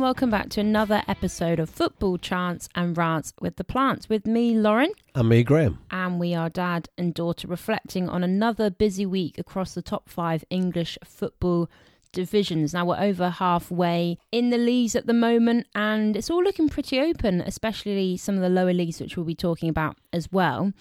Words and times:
And 0.00 0.06
welcome 0.06 0.30
back 0.30 0.48
to 0.48 0.62
another 0.62 1.02
episode 1.08 1.60
of 1.60 1.68
Football 1.68 2.16
Chants 2.16 2.70
and 2.74 2.96
Rants 2.96 3.34
with 3.38 3.56
the 3.56 3.64
Plants. 3.64 4.08
With 4.08 4.26
me, 4.26 4.54
Lauren, 4.54 4.92
And 5.14 5.28
me, 5.28 5.42
Graham. 5.42 5.78
and 5.90 6.18
we 6.18 6.34
are 6.34 6.48
dad 6.48 6.88
and 6.96 7.12
daughter 7.12 7.46
reflecting 7.46 8.08
on 8.08 8.24
another 8.24 8.70
busy 8.70 9.04
week 9.04 9.36
across 9.36 9.74
the 9.74 9.82
top 9.82 10.08
five 10.08 10.42
English 10.48 10.96
football 11.04 11.68
divisions. 12.14 12.72
Now 12.72 12.86
we're 12.86 12.98
over 12.98 13.28
halfway 13.28 14.16
in 14.32 14.48
the 14.48 14.56
leagues 14.56 14.96
at 14.96 15.06
the 15.06 15.12
moment, 15.12 15.66
and 15.74 16.16
it's 16.16 16.30
all 16.30 16.42
looking 16.42 16.70
pretty 16.70 16.98
open, 16.98 17.42
especially 17.42 18.16
some 18.16 18.36
of 18.36 18.40
the 18.40 18.48
lower 18.48 18.72
leagues, 18.72 19.02
which 19.02 19.18
we'll 19.18 19.26
be 19.26 19.34
talking 19.34 19.68
about 19.68 19.98
as 20.14 20.32
well. 20.32 20.72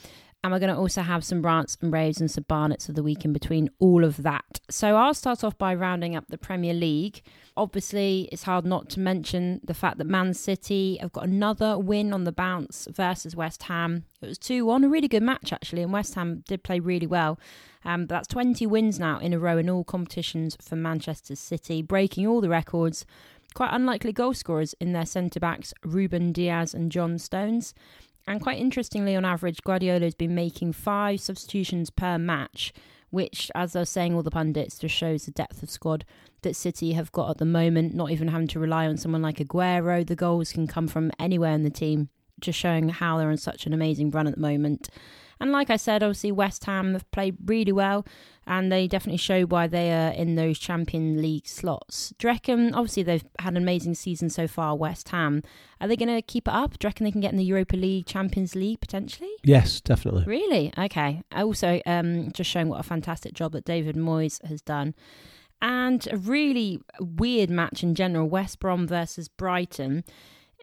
And 0.42 0.54
we're 0.54 0.60
going 0.60 0.74
to 0.74 0.80
also 0.80 1.02
have 1.02 1.26
some 1.26 1.42
rants 1.42 1.78
and 1.82 1.92
raves 1.92 2.22
and 2.22 2.32
some 2.32 2.46
barnets 2.48 2.88
of 2.88 2.96
the 2.96 3.04
week 3.04 3.26
in 3.26 3.34
between 3.34 3.70
all 3.80 4.06
of 4.06 4.24
that. 4.24 4.49
So 4.70 4.96
I'll 4.96 5.16
start 5.16 5.44
off 5.44 5.58
by 5.58 5.74
rounding 5.74 6.16
up 6.16 6.28
the 6.28 6.38
Premier 6.38 6.76
League. 6.76 7.24
Obviously, 7.58 8.30
it's 8.32 8.44
hard 8.44 8.66
not 8.66 8.88
to 8.92 9.00
mention 9.00 9.62
the 9.64 9.74
fact 9.74 9.98
that 9.98 10.06
Man 10.06 10.36
City 10.36 10.98
have 11.02 11.12
got 11.12 11.24
another 11.24 11.78
win 11.78 12.14
on 12.14 12.24
the 12.24 12.32
bounce 12.32 12.88
versus 12.92 13.36
West 13.36 13.64
Ham. 13.64 14.06
It 14.22 14.28
was 14.28 14.38
2 14.38 14.66
1, 14.66 14.84
a 14.84 14.90
really 14.90 15.08
good 15.08 15.24
match 15.24 15.52
actually, 15.52 15.82
and 15.82 15.92
West 15.92 16.14
Ham 16.14 16.44
did 16.48 16.64
play 16.64 16.80
really 16.80 17.08
well. 17.08 17.40
Um, 17.84 18.06
but 18.06 18.16
that's 18.16 18.28
20 18.28 18.68
wins 18.68 19.00
now 19.00 19.18
in 19.20 19.34
a 19.34 19.40
row 19.40 19.58
in 19.58 19.70
all 19.70 19.84
competitions 19.84 20.56
for 20.62 20.76
Manchester 20.76 21.36
City, 21.36 21.82
breaking 21.82 22.28
all 22.28 22.40
the 22.40 22.50
records. 22.50 23.06
Quite 23.56 23.74
unlikely 23.74 24.14
goal 24.14 24.36
scorers 24.36 24.76
in 24.80 24.94
their 24.94 25.08
centre 25.08 25.40
backs, 25.40 25.74
Ruben 25.84 26.32
Dias 26.32 26.76
and 26.76 26.92
John 26.92 27.18
Stones. 27.18 27.74
And 28.28 28.40
quite 28.40 28.60
interestingly, 28.60 29.16
on 29.16 29.26
average, 29.26 29.64
Guardiola 29.64 30.02
has 30.02 30.14
been 30.14 30.36
making 30.36 30.74
five 30.74 31.20
substitutions 31.20 31.90
per 31.90 32.20
match, 32.20 32.72
which, 33.10 33.52
as 33.56 33.76
I 33.76 33.82
was 33.82 33.90
saying, 33.90 34.14
all 34.14 34.24
the 34.24 34.32
pundits 34.32 34.80
just 34.80 34.96
shows 34.96 35.26
the 35.26 35.32
depth 35.32 35.64
of 35.64 35.70
squad 35.70 36.06
that 36.42 36.56
City 36.56 36.94
have 36.94 37.12
got 37.12 37.30
at 37.30 37.38
the 37.38 37.46
moment, 37.46 37.94
not 37.94 38.12
even 38.12 38.30
having 38.30 38.48
to 38.50 38.60
rely 38.60 38.88
on 38.88 38.98
someone 38.98 39.22
like 39.22 39.38
Aguero. 39.38 40.06
The 40.06 40.16
goals 40.16 40.52
can 40.52 40.68
come 40.68 40.88
from 40.88 41.12
anywhere 41.20 41.52
in 41.52 41.64
the 41.64 41.70
team, 41.70 42.10
just 42.40 42.60
showing 42.60 42.90
how 42.90 43.18
they're 43.18 43.30
on 43.30 43.38
such 43.38 43.66
an 43.66 43.74
amazing 43.74 44.12
run 44.12 44.28
at 44.28 44.36
the 44.36 44.42
moment. 44.42 44.90
And 45.40 45.52
like 45.52 45.70
I 45.70 45.78
said, 45.78 46.04
obviously 46.04 46.32
West 46.32 46.66
Ham 46.66 46.94
have 46.94 47.10
played 47.12 47.38
really 47.46 47.72
well, 47.72 48.06
and 48.46 48.72
they 48.72 48.88
definitely 48.88 49.18
show 49.18 49.44
why 49.44 49.68
they 49.68 49.92
are 49.92 50.12
in 50.12 50.36
those 50.36 50.60
Champion 50.60 51.22
League 51.22 51.48
slots. 51.48 52.14
Do 52.18 52.28
you 52.28 52.34
reckon, 52.34 52.74
obviously 52.74 53.04
they've 53.04 53.24
had 53.40 53.54
an 53.54 53.58
amazing 53.58 53.96
season 53.96 54.30
so 54.30 54.48
far, 54.48 54.76
West 54.76 55.10
Ham. 55.10 55.44
Are 55.80 55.88
they 55.88 55.96
going 55.96 56.14
to 56.14 56.22
keep 56.22 56.48
it 56.48 56.54
up? 56.54 56.78
Do 56.78 56.86
you 56.86 56.90
reckon 56.90 57.06
they 57.06 57.12
can 57.12 57.22
get 57.22 57.32
in 57.32 57.38
the 57.38 57.44
Europa 57.44 57.76
League, 57.76 58.06
Champions 58.06 58.56
League 58.56 58.82
potentially? 58.82 59.32
Yes, 59.44 59.80
definitely. 59.80 60.26
Really? 60.26 60.74
Okay. 60.78 61.22
Also, 61.34 61.82
um, 61.86 62.32
just 62.32 62.50
showing 62.50 62.68
what 62.68 62.80
a 62.80 62.84
fantastic 62.84 63.34
job 63.34 63.54
that 63.54 63.66
David 63.66 63.96
Moyes 63.96 64.44
has 64.46 64.62
done. 64.62 64.94
And 65.62 66.08
a 66.12 66.18
really 66.18 66.82
weird 67.00 67.50
match 67.50 67.84
in 67.84 67.94
general 67.94 68.28
West 68.30 68.60
Brom 68.60 68.88
versus 68.88 69.28
Brighton. 69.28 70.04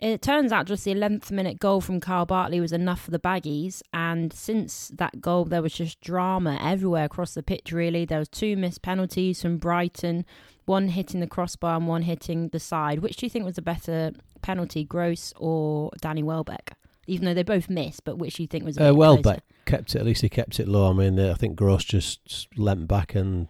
It 0.03 0.21
turns 0.21 0.53
out 0.53 0.67
just 0.67 0.85
the 0.85 0.95
11th 0.95 1.31
minute 1.31 1.59
goal 1.59 1.81
from 1.81 2.01
Kyle 2.01 2.27
Bartley 2.27 2.61
was 2.61 2.73
enough 2.73 3.01
for 3.01 3.11
the 3.11 3.19
Baggies. 3.19 3.81
And 3.95 4.31
since 4.33 4.89
that 4.97 5.23
goal, 5.23 5.47
there 5.47 5.63
was 5.63 5.73
just 5.73 6.01
drama 6.03 6.59
everywhere 6.63 7.05
across 7.07 7.33
the 7.33 7.43
pitch, 7.43 7.73
really. 7.73 8.05
There 8.05 8.19
was 8.19 8.29
two 8.29 8.57
missed 8.59 8.83
penalties 8.83 9.41
from 9.41 9.57
Brighton, 9.57 10.27
one 10.67 10.89
hitting 10.89 11.21
the 11.21 11.27
crossbar 11.27 11.77
and 11.77 11.89
one 11.89 12.03
hitting 12.03 12.49
the 12.51 12.61
side. 12.61 12.99
Which 12.99 13.17
do 13.17 13.25
you 13.27 13.31
think 13.31 13.47
was 13.47 13.57
a 13.57 13.63
better 13.63 14.13
penalty, 14.43 14.85
Gross 14.85 15.33
or 15.39 15.91
Danny 16.03 16.23
Welbeck? 16.23 16.75
Even 17.07 17.25
though 17.25 17.35
they 17.35 17.43
both 17.45 17.71
missed, 17.71 18.05
but 18.05 18.19
which 18.19 18.35
do 18.35 18.43
you 18.43 18.49
think 18.49 18.65
was 18.65 18.77
a 18.77 18.91
Uh, 18.91 18.93
Welbeck 18.93 19.45
closer? 19.49 19.79
kept 19.79 19.95
it, 19.95 20.01
at 20.01 20.05
least 20.05 20.21
he 20.23 20.29
kept 20.29 20.61
it 20.61 20.69
low. 20.69 20.91
I 20.91 20.93
mean, 20.93 21.19
I 21.19 21.35
think 21.35 21.57
Gross 21.57 21.85
just 21.85 22.49
leant 22.59 22.87
back 22.87 23.15
and 23.15 23.49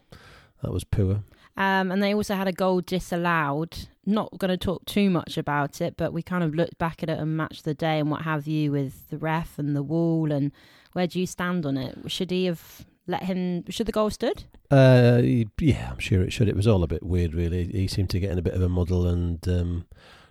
that 0.63 0.73
was 0.73 0.85
poor. 0.85 1.25
Um, 1.57 1.91
and 1.91 2.03
they 2.03 2.15
also 2.15 2.35
had 2.35 2.49
a 2.49 2.53
goal 2.53 2.81
disallowed. 2.81 3.89
Not 4.05 4.39
going 4.39 4.51
to 4.51 4.57
talk 4.57 4.85
too 4.85 5.11
much 5.11 5.39
about 5.39 5.81
it, 5.81 5.97
but 5.97 6.13
we 6.13 6.23
kind 6.23 6.45
of 6.45 6.55
looked 6.55 6.79
back 6.79 7.03
at 7.03 7.09
it 7.09 7.19
and 7.19 7.37
Match 7.37 7.59
of 7.59 7.65
the 7.65 7.75
Day 7.75 7.99
and 7.99 8.11
what 8.11 8.23
have 8.23 8.47
you 8.47 8.71
with 8.71 9.09
the 9.09 9.19
ref 9.19 9.59
and 9.59 9.75
the 9.75 9.83
wall. 9.83 10.31
And 10.31 10.53
where 10.93 11.07
do 11.07 11.19
you 11.19 11.27
stand 11.27 11.65
on 11.67 11.77
it? 11.77 11.99
Should 12.11 12.31
he 12.31 12.45
have 12.45 12.85
let 13.07 13.25
him? 13.25 13.65
Should 13.71 13.87
the 13.87 13.93
goal 13.93 14.07
have 14.07 14.15
stood? 14.15 14.45
Uh, 14.71 15.23
yeah, 15.59 15.91
I'm 15.91 15.99
sure 15.99 16.23
it 16.23 16.33
should. 16.33 16.49
It 16.49 16.57
was 16.57 16.67
all 16.67 16.83
a 16.83 16.89
bit 16.89 17.03
weird, 17.03 17.35
really. 17.35 17.65
He 17.65 17.89
seemed 17.89 18.11
to 18.11 18.21
get 18.21 18.31
in 18.31 18.39
a 18.39 18.43
bit 18.43 18.55
of 18.55 18.63
a 18.63 18.69
muddle, 18.69 19.07
and 19.07 19.47
um, 19.49 19.87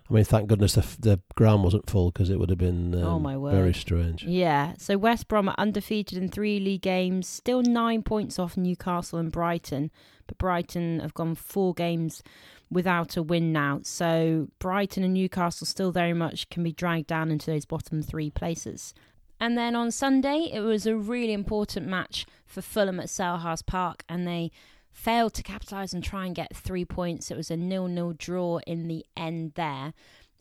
I 0.08 0.14
mean, 0.14 0.24
thank 0.24 0.48
goodness 0.48 0.74
the, 0.74 0.86
the 1.00 1.20
ground 1.34 1.64
wasn't 1.64 1.90
full 1.90 2.10
because 2.12 2.30
it 2.30 2.38
would 2.38 2.50
have 2.50 2.58
been 2.58 2.94
um, 2.94 3.02
Oh, 3.04 3.18
my 3.18 3.36
word. 3.36 3.52
very 3.52 3.74
strange. 3.74 4.22
Yeah. 4.22 4.74
So 4.78 4.96
West 4.96 5.26
Brom 5.26 5.48
are 5.48 5.54
undefeated 5.58 6.16
in 6.16 6.28
three 6.28 6.60
league 6.60 6.82
games, 6.82 7.26
still 7.26 7.62
nine 7.62 8.02
points 8.02 8.38
off 8.38 8.56
Newcastle 8.56 9.18
and 9.18 9.32
Brighton. 9.32 9.90
But 10.28 10.38
Brighton 10.38 11.00
have 11.00 11.14
gone 11.14 11.34
four 11.34 11.74
games 11.74 12.22
without 12.70 13.16
a 13.16 13.22
win 13.22 13.52
now. 13.52 13.80
So 13.82 14.48
Brighton 14.60 15.02
and 15.02 15.14
Newcastle 15.14 15.66
still 15.66 15.90
very 15.92 16.12
much 16.12 16.48
can 16.50 16.62
be 16.62 16.72
dragged 16.72 17.06
down 17.08 17.30
into 17.30 17.50
those 17.50 17.64
bottom 17.64 18.02
three 18.02 18.30
places. 18.30 18.94
And 19.38 19.58
then 19.58 19.74
on 19.76 19.90
Sunday, 19.90 20.50
it 20.52 20.60
was 20.60 20.86
a 20.86 20.96
really 20.96 21.32
important 21.32 21.86
match 21.86 22.26
for 22.46 22.62
Fulham 22.62 22.98
at 23.00 23.06
Selhurst 23.06 23.66
Park, 23.66 24.02
and 24.08 24.26
they 24.26 24.50
failed 24.96 25.34
to 25.34 25.42
capitalise 25.42 25.92
and 25.92 26.02
try 26.02 26.24
and 26.24 26.34
get 26.34 26.56
three 26.56 26.84
points. 26.84 27.30
It 27.30 27.36
was 27.36 27.50
a 27.50 27.56
nil-nil 27.56 28.14
draw 28.16 28.58
in 28.66 28.88
the 28.88 29.04
end 29.16 29.52
there. 29.54 29.92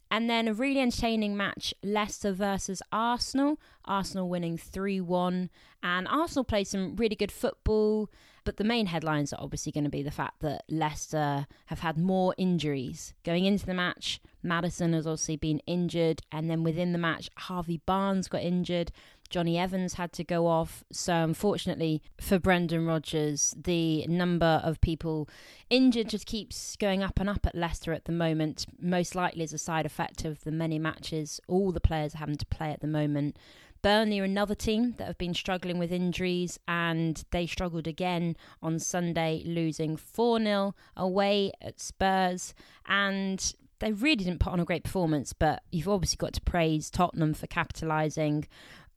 And 0.10 0.30
then 0.30 0.48
a 0.48 0.54
really 0.54 0.80
entertaining 0.80 1.36
match, 1.36 1.74
Leicester 1.84 2.32
versus 2.32 2.82
Arsenal. 2.92 3.60
Arsenal 3.84 4.30
winning 4.30 4.58
3 4.58 5.02
1. 5.02 5.50
And 5.84 6.08
Arsenal 6.08 6.46
played 6.46 6.68
some 6.68 6.96
really 6.96 7.16
good 7.16 7.32
football. 7.32 8.10
But 8.46 8.58
the 8.58 8.64
main 8.64 8.86
headlines 8.86 9.34
are 9.34 9.42
obviously 9.42 9.72
going 9.72 9.84
to 9.84 9.90
be 9.90 10.04
the 10.04 10.12
fact 10.12 10.40
that 10.42 10.64
Leicester 10.70 11.48
have 11.66 11.80
had 11.80 11.98
more 11.98 12.34
injuries. 12.38 13.14
Going 13.24 13.44
into 13.44 13.66
the 13.66 13.74
match, 13.74 14.22
Maddison 14.42 14.94
has 14.94 15.06
obviously 15.06 15.36
been 15.36 15.60
injured. 15.68 16.22
And 16.32 16.50
then 16.50 16.64
within 16.64 16.94
the 16.94 17.00
match, 17.00 17.30
Harvey 17.36 17.82
Barnes 17.86 18.30
got 18.30 18.42
injured. 18.44 18.92
Jonny 19.30 19.58
Evans 19.58 19.96
had 19.96 20.12
to 20.14 20.24
go 20.24 20.48
off. 20.48 20.84
So, 20.92 21.14
unfortunately 21.14 22.02
for 22.20 22.40
Brendan 22.40 22.86
Rodgers, 22.86 23.54
the 23.58 24.06
number 24.08 24.62
of 24.64 24.82
people 24.82 25.28
injured 25.70 26.10
just 26.10 26.26
keeps 26.26 26.76
going 26.76 27.04
up 27.04 27.20
and 27.20 27.30
up 27.30 27.46
at 27.46 27.56
Leicester 27.56 27.94
at 27.94 28.06
the 28.06 28.12
moment. 28.12 28.66
Most 28.80 29.16
likely 29.16 29.44
as 29.44 29.54
a 29.54 29.58
side 29.58 29.86
effect 29.86 30.26
of 30.26 30.44
the 30.44 30.52
many 30.52 30.80
matches 30.80 31.40
all 31.48 31.72
the 31.72 31.80
players 31.80 32.16
are 32.16 32.20
having 32.20 32.38
to 32.38 32.46
play 32.46 32.72
at 32.72 32.82
the 32.82 32.88
moment. 32.88 33.38
Burnley 33.82 34.20
are 34.20 34.24
another 34.24 34.56
team 34.56 34.96
that 34.98 35.06
have 35.06 35.18
been 35.20 35.36
struggling 35.36 35.78
with 35.78 35.92
injuries, 35.92 36.58
and 36.68 37.24
they 37.30 37.46
struggled 37.46 37.86
again 37.86 38.36
on 38.60 38.80
Sunday, 38.80 39.44
losing 39.46 39.96
4 39.96 40.40
0 40.40 40.74
away 40.98 41.52
at 41.62 41.80
Spurs. 41.80 42.56
And 42.88 43.54
they 43.78 43.92
really 43.92 44.24
didn't 44.24 44.40
put 44.40 44.54
on 44.54 44.60
a 44.60 44.66
great 44.66 44.84
performance, 44.84 45.34
but 45.34 45.62
you've 45.72 45.88
obviously 45.88 46.18
got 46.18 46.34
to 46.34 46.42
praise 46.42 46.90
Tottenham 46.90 47.36
for 47.36 47.46
capitalising 47.46 48.46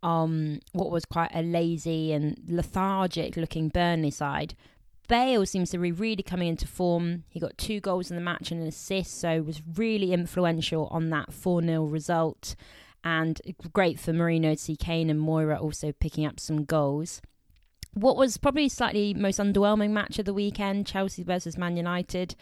on 0.02 0.60
what 0.72 0.90
was 0.90 1.04
quite 1.04 1.30
a 1.34 1.42
lazy 1.42 2.12
and 2.12 2.40
lethargic 2.48 3.36
looking 3.36 3.68
Burnley 3.68 4.10
side. 4.10 4.54
Bale 5.08 5.46
seems 5.46 5.70
to 5.70 5.78
be 5.78 5.90
really 5.90 6.22
coming 6.22 6.48
into 6.48 6.66
form. 6.66 7.24
He 7.30 7.40
got 7.40 7.56
two 7.56 7.80
goals 7.80 8.10
in 8.10 8.16
the 8.16 8.22
match 8.22 8.50
and 8.50 8.60
an 8.60 8.68
assist, 8.68 9.18
so 9.18 9.40
was 9.40 9.62
really 9.74 10.12
influential 10.12 10.86
on 10.90 11.10
that 11.10 11.32
4 11.32 11.62
0 11.62 11.84
result. 11.84 12.54
And 13.02 13.40
great 13.72 13.98
for 13.98 14.12
Mourinho 14.12 14.52
to 14.52 14.56
see 14.58 14.76
Kane 14.76 15.08
and 15.08 15.20
Moura 15.20 15.60
also 15.60 15.92
picking 15.92 16.26
up 16.26 16.38
some 16.38 16.64
goals. 16.64 17.22
What 17.94 18.16
was 18.16 18.36
probably 18.36 18.68
slightly 18.68 19.14
most 19.14 19.38
underwhelming 19.38 19.90
match 19.90 20.18
of 20.18 20.26
the 20.26 20.34
weekend 20.34 20.86
Chelsea 20.86 21.22
versus 21.22 21.56
Man 21.56 21.76
United. 21.76 22.34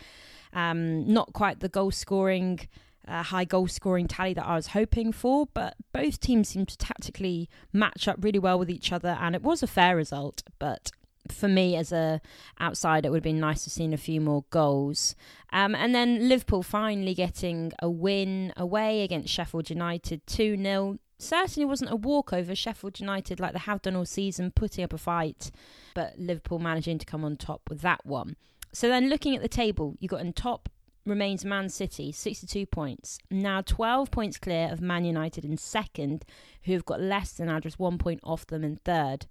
Um, 0.53 1.13
not 1.13 1.33
quite 1.35 1.61
the 1.61 1.69
goal 1.69 1.91
scoring, 1.91 2.61
uh, 3.07 3.23
high 3.23 3.45
goal 3.45 3.69
scoring 3.69 4.09
tally 4.09 4.35
that 4.35 4.47
I 4.47 4.57
was 4.57 4.69
hoping 4.69 5.13
for, 5.13 5.47
but 5.55 5.77
both 5.93 6.21
teams 6.21 6.49
seemed 6.49 6.69
to 6.69 6.79
tactically 6.79 7.49
match 7.73 8.09
up 8.09 8.17
really 8.21 8.39
well 8.39 8.59
with 8.59 8.71
each 8.71 8.93
other, 8.93 9.17
and 9.21 9.35
it 9.35 9.43
was 9.43 9.63
a 9.63 9.67
fair 9.67 9.97
result. 9.97 10.43
But 10.59 10.91
for 11.31 11.49
me 11.49 11.77
as 11.77 11.93
a 11.93 12.21
outsider, 12.61 13.09
it 13.09 13.11
would 13.11 13.19
have 13.19 13.25
been 13.25 13.41
nice 13.41 13.65
to 13.65 13.71
see 13.71 13.93
a 13.93 13.97
few 13.97 14.21
more 14.21 14.45
goals. 14.51 15.15
Um, 15.53 15.75
and 15.75 15.95
then 15.95 16.29
Liverpool 16.29 16.63
finally 16.63 17.15
getting 17.15 17.73
a 17.81 17.89
win 17.89 18.53
away 18.57 19.03
against 19.03 19.33
Sheffield 19.33 19.71
United 19.71 20.27
2 20.27 20.57
0. 20.61 20.99
Certainly 21.19 21.65
wasn't 21.67 21.91
a 21.91 21.97
walkover. 21.97 22.55
Sheffield 22.55 23.01
United, 23.01 23.41
like 23.41 23.53
they 23.53 23.59
have 23.61 23.83
done 23.83 23.97
all 23.97 24.05
season, 24.05 24.51
putting 24.51 24.85
up 24.85 24.93
a 24.93 24.99
fight, 24.99 25.51
but 25.95 26.19
Liverpool 26.19 26.59
managing 26.59 26.99
to 26.99 27.07
come 27.07 27.25
on 27.25 27.37
top 27.37 27.63
with 27.71 27.81
that 27.81 28.05
one. 28.05 28.37
So 28.73 28.89
then 28.89 29.09
looking 29.09 29.35
at 29.35 29.41
the 29.41 29.49
table, 29.49 29.97
you 29.99 30.09
got 30.09 30.21
in 30.21 30.33
top 30.35 30.69
remains 31.07 31.45
Man 31.45 31.69
City, 31.69 32.13
62 32.13 32.67
points. 32.67 33.19
Now 33.31 33.61
12 33.63 34.11
points 34.11 34.39
clear 34.39 34.71
of 34.71 34.81
Man 34.81 35.05
United 35.05 35.45
in 35.45 35.57
second, 35.57 36.25
who 36.65 36.73
have 36.73 36.85
got 36.85 37.01
less 37.01 37.33
than 37.33 37.61
just 37.61 37.79
one 37.79 37.99
point 37.99 38.21
off 38.25 38.47
them 38.47 38.65
in 38.65 38.77
third. 38.85 39.27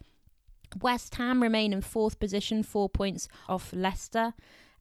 West 0.81 1.16
Ham 1.16 1.42
remain 1.44 1.74
in 1.74 1.81
fourth 1.81 2.19
position, 2.19 2.63
four 2.63 2.89
points 2.89 3.27
off 3.48 3.72
Leicester. 3.74 4.33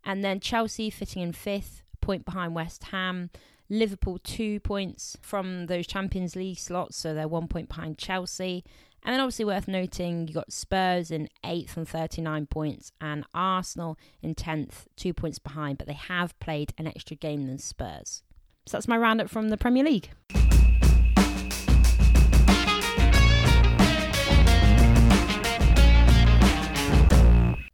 And 0.05 0.25
then 0.25 0.41
Chelsea 0.41 0.91
fitting 0.91 1.23
in 1.23 1.33
fifth, 1.33 1.83
point 2.01 2.25
behind 2.25 2.55
West 2.55 2.85
Ham. 2.85 3.31
Liverpool 3.71 4.19
two 4.23 4.61
points 4.61 5.17
from 5.23 5.67
those 5.67 5.87
Champions 5.87 6.37
League 6.37 6.59
slots, 6.59 6.97
so 6.97 7.15
they're 7.15 7.27
one 7.27 7.49
point 7.49 7.69
behind 7.69 7.97
Chelsea. 7.97 8.63
And 9.07 9.13
then 9.13 9.21
obviously 9.21 9.45
worth 9.45 9.69
noting, 9.69 10.29
you 10.29 10.35
got 10.35 10.51
Spurs 10.51 11.11
in 11.11 11.29
eighth 11.45 11.77
on 11.77 11.85
39 11.85 12.47
points 12.47 12.91
and 13.03 13.27
Arsenal 13.35 13.99
in 14.23 14.35
10th, 14.35 14.87
two 14.97 15.13
points 15.13 15.39
behind, 15.39 15.77
but 15.77 15.87
they 15.87 15.93
have 15.93 16.39
played 16.41 16.73
an 16.79 16.87
extra 16.87 17.15
game 17.15 17.47
than 17.47 17.59
Spurs. 17.59 18.23
So 18.65 18.79
that's 18.79 18.89
my 18.89 18.97
roundup 18.97 19.29
from 19.29 19.51
the 19.51 19.59
Premier 19.59 19.85
League. 19.85 20.09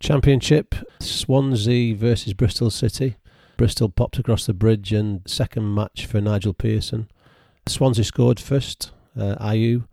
Championship 0.01 0.75
Swansea 0.99 1.95
versus 1.95 2.35
Bristol 2.35 2.71
City. 2.71 3.15
Bristol 3.57 3.89
popped 3.89 4.19
across 4.19 4.47
the 4.47 4.55
bridge 4.55 4.93
and 4.93 5.21
second 5.29 5.73
match 5.73 6.07
for 6.07 6.21
Nigel 6.21 6.55
Pearson. 6.55 7.09
Swansea 7.69 8.03
scored 8.03 8.41
first, 8.41 8.91
uh, 9.17 9.37
Ayew, 9.37 9.85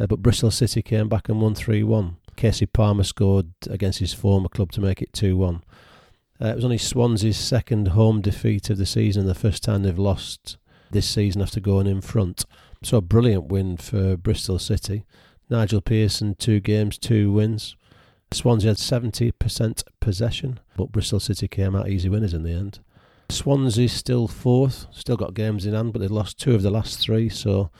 uh, 0.00 0.06
but 0.06 0.22
Bristol 0.22 0.50
City 0.50 0.82
came 0.82 1.08
back 1.08 1.28
and 1.28 1.40
won 1.40 1.54
3 1.54 1.82
1. 1.82 2.16
Kasey 2.36 2.72
Palmer 2.72 3.04
scored 3.04 3.50
against 3.68 3.98
his 3.98 4.14
former 4.14 4.48
club 4.48 4.72
to 4.72 4.80
make 4.80 5.02
it 5.02 5.12
2 5.12 5.36
1. 5.36 5.62
Uh, 6.42 6.46
it 6.46 6.56
was 6.56 6.64
only 6.64 6.78
Swansea's 6.78 7.36
second 7.36 7.88
home 7.88 8.22
defeat 8.22 8.70
of 8.70 8.78
the 8.78 8.86
season, 8.86 9.26
the 9.26 9.34
first 9.34 9.62
time 9.62 9.82
they've 9.82 9.98
lost 9.98 10.56
this 10.90 11.06
season 11.06 11.42
after 11.42 11.60
going 11.60 11.86
in 11.86 12.00
front. 12.00 12.46
So 12.82 12.96
a 12.96 13.02
brilliant 13.02 13.46
win 13.46 13.76
for 13.76 14.16
Bristol 14.16 14.58
City. 14.58 15.04
Nigel 15.50 15.82
Pearson, 15.82 16.34
two 16.34 16.60
games, 16.60 16.96
two 16.96 17.30
wins. 17.30 17.76
Swansea 18.32 18.70
had 18.70 18.78
70% 18.78 19.82
possession, 20.00 20.60
but 20.76 20.92
Bristol 20.92 21.20
City 21.20 21.48
came 21.48 21.76
out 21.76 21.88
easy 21.88 22.08
winners 22.08 22.32
in 22.32 22.44
the 22.44 22.52
end. 22.52 22.78
Swansea 23.28 23.88
still 23.88 24.28
fourth, 24.28 24.86
still 24.92 25.16
got 25.16 25.34
games 25.34 25.66
in 25.66 25.74
hand, 25.74 25.92
but 25.92 26.00
they've 26.00 26.10
lost 26.10 26.38
two 26.38 26.54
of 26.54 26.62
the 26.62 26.70
last 26.70 27.00
three, 27.00 27.28
so 27.28 27.70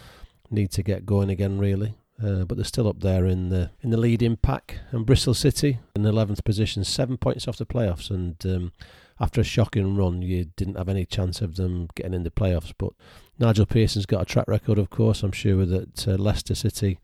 need 0.51 0.71
to 0.73 0.83
get 0.83 1.07
going 1.07 1.31
again 1.31 1.59
really. 1.59 1.97
Uh, 2.23 2.45
but 2.45 2.57
they're 2.57 2.65
still 2.65 2.87
up 2.87 3.01
there 3.01 3.25
in 3.25 3.49
the 3.49 3.71
in 3.81 3.91
the 3.91 3.97
leading 3.97 4.37
pack. 4.37 4.79
And 4.91 5.07
Bristol 5.07 5.35
City 5.35 5.79
in 5.97 6.05
eleventh 6.05 6.45
position, 6.45 6.85
seven 6.85 7.17
points 7.17 7.49
off 7.49 7.57
the 7.57 7.65
playoffs. 7.65 8.11
And 8.11 8.37
um, 8.45 8.73
after 9.19 9.41
a 9.41 9.45
shocking 9.45 9.97
run, 9.97 10.21
you 10.23 10.47
didn't 10.57 10.77
have 10.77 10.89
any 10.89 11.07
chance 11.07 11.41
of 11.41 11.57
them 11.57 11.89
getting 11.95 12.15
in 12.15 12.23
the 12.23 12.31
playoffs. 12.31 12.73
But 12.77 12.93
Nigel 13.39 13.67
Pearson's 13.67 14.07
got 14.07 14.23
a 14.23 14.27
track 14.27 14.49
record, 14.49 14.79
of 14.79 14.91
course. 14.91 15.23
I'm 15.23 15.33
sure 15.33 15.65
that 15.65 16.07
uh, 16.07 16.13
Leicester 16.13 16.55
City 16.55 16.99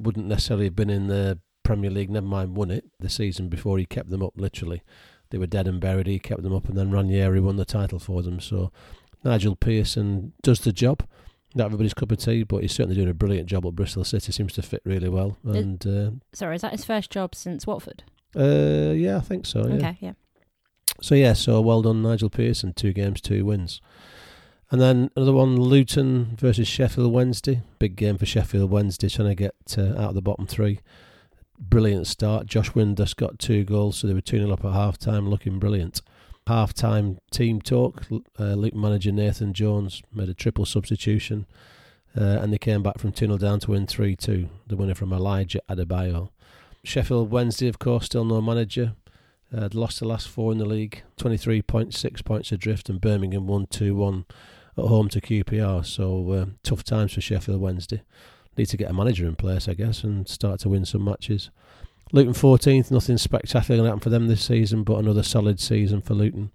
wouldn't 0.00 0.26
necessarily 0.26 0.66
have 0.66 0.76
been 0.76 0.90
in 0.90 1.08
the 1.08 1.38
Premier 1.62 1.90
League, 1.90 2.10
never 2.10 2.26
mind 2.26 2.56
won 2.56 2.70
it 2.70 2.84
the 2.98 3.08
season 3.08 3.48
before 3.48 3.78
he 3.78 3.86
kept 3.86 4.10
them 4.10 4.22
up. 4.22 4.32
Literally, 4.36 4.82
they 5.30 5.38
were 5.38 5.46
dead 5.46 5.68
and 5.68 5.80
buried. 5.80 6.06
He 6.06 6.18
kept 6.18 6.42
them 6.42 6.54
up, 6.54 6.68
and 6.68 6.76
then 6.76 6.90
Ranieri 6.90 7.40
won 7.40 7.56
the 7.56 7.64
title 7.64 7.98
for 7.98 8.22
them. 8.22 8.40
So 8.40 8.72
Nigel 9.24 9.56
Pearson 9.56 10.32
does 10.42 10.60
the 10.60 10.72
job 10.72 11.04
not 11.54 11.66
everybody's 11.66 11.94
cup 11.94 12.12
of 12.12 12.18
tea, 12.18 12.42
but 12.44 12.62
he's 12.62 12.72
certainly 12.72 12.94
doing 12.94 13.08
a 13.08 13.14
brilliant 13.14 13.48
job 13.48 13.66
at 13.66 13.74
Bristol 13.74 14.04
City. 14.04 14.32
Seems 14.32 14.52
to 14.54 14.62
fit 14.62 14.82
really 14.84 15.08
well. 15.08 15.36
And 15.44 15.84
uh, 15.86 16.10
sorry, 16.32 16.56
is 16.56 16.62
that 16.62 16.72
his 16.72 16.84
first 16.84 17.10
job 17.10 17.34
since 17.34 17.66
Watford? 17.66 18.04
Uh, 18.36 18.92
yeah, 18.94 19.16
I 19.16 19.20
think 19.20 19.46
so. 19.46 19.66
Yeah. 19.66 19.74
Okay, 19.74 19.98
yeah. 20.00 20.12
So 21.00 21.14
yeah, 21.14 21.32
so 21.32 21.60
well 21.60 21.82
done, 21.82 22.02
Nigel 22.02 22.30
Pearson. 22.30 22.72
Two 22.72 22.92
games, 22.92 23.20
two 23.20 23.44
wins. 23.44 23.80
And 24.70 24.80
then 24.80 25.10
another 25.16 25.32
one, 25.32 25.56
Luton 25.56 26.36
versus 26.36 26.68
Sheffield 26.68 27.12
Wednesday. 27.12 27.62
Big 27.80 27.96
game 27.96 28.16
for 28.18 28.26
Sheffield 28.26 28.70
Wednesday, 28.70 29.08
trying 29.08 29.28
to 29.28 29.34
get 29.34 29.54
uh, 29.76 30.00
out 30.00 30.10
of 30.10 30.14
the 30.14 30.22
bottom 30.22 30.46
three. 30.46 30.78
Brilliant 31.58 32.06
start. 32.06 32.46
Josh 32.46 32.70
Windass 32.70 33.16
got 33.16 33.40
two 33.40 33.64
goals, 33.64 33.96
so 33.96 34.06
they 34.06 34.14
were 34.14 34.20
2 34.20 34.38
0 34.38 34.52
up 34.52 34.64
at 34.64 34.72
half 34.72 34.96
time, 34.96 35.28
looking 35.28 35.58
brilliant 35.58 36.00
half 36.50 36.74
time 36.74 37.16
team 37.30 37.60
talk, 37.60 38.02
uh, 38.36 38.56
manager 38.74 39.12
Nathan 39.12 39.52
Jones 39.52 40.02
made 40.12 40.28
a 40.28 40.34
triple 40.34 40.66
substitution 40.66 41.46
uh, 42.18 42.38
and 42.40 42.52
they 42.52 42.58
came 42.58 42.82
back 42.82 42.98
from 42.98 43.12
2 43.12 43.26
0 43.26 43.38
down 43.38 43.60
to 43.60 43.70
win 43.70 43.86
3 43.86 44.16
2. 44.16 44.48
The 44.66 44.76
winner 44.76 44.96
from 44.96 45.12
Elijah 45.12 45.60
Adebayo. 45.70 46.30
Sheffield 46.82 47.30
Wednesday, 47.30 47.68
of 47.68 47.78
course, 47.78 48.06
still 48.06 48.24
no 48.24 48.40
manager. 48.40 48.94
Uh, 49.56 49.68
lost 49.72 50.00
the 50.00 50.06
last 50.06 50.28
four 50.28 50.50
in 50.50 50.58
the 50.58 50.64
league, 50.64 51.02
23.6 51.20 52.24
points 52.24 52.50
adrift, 52.50 52.88
and 52.88 53.00
Birmingham 53.00 53.46
won 53.46 53.66
2 53.66 53.94
1 53.94 54.24
at 54.76 54.84
home 54.84 55.08
to 55.08 55.20
QPR. 55.20 55.86
So 55.86 56.32
uh, 56.32 56.46
tough 56.64 56.82
times 56.82 57.12
for 57.12 57.20
Sheffield 57.20 57.60
Wednesday. 57.60 58.02
Need 58.56 58.66
to 58.66 58.76
get 58.76 58.90
a 58.90 58.92
manager 58.92 59.24
in 59.26 59.36
place, 59.36 59.68
I 59.68 59.74
guess, 59.74 60.02
and 60.02 60.28
start 60.28 60.58
to 60.60 60.68
win 60.68 60.84
some 60.84 61.04
matches. 61.04 61.50
Luton 62.12 62.34
14th, 62.34 62.90
nothing 62.90 63.18
spectacular 63.18 63.78
going 63.78 63.84
to 63.84 63.90
happen 63.90 64.00
for 64.00 64.10
them 64.10 64.26
this 64.26 64.44
season, 64.44 64.82
but 64.82 64.98
another 64.98 65.22
solid 65.22 65.60
season 65.60 66.00
for 66.00 66.14
Luton. 66.14 66.50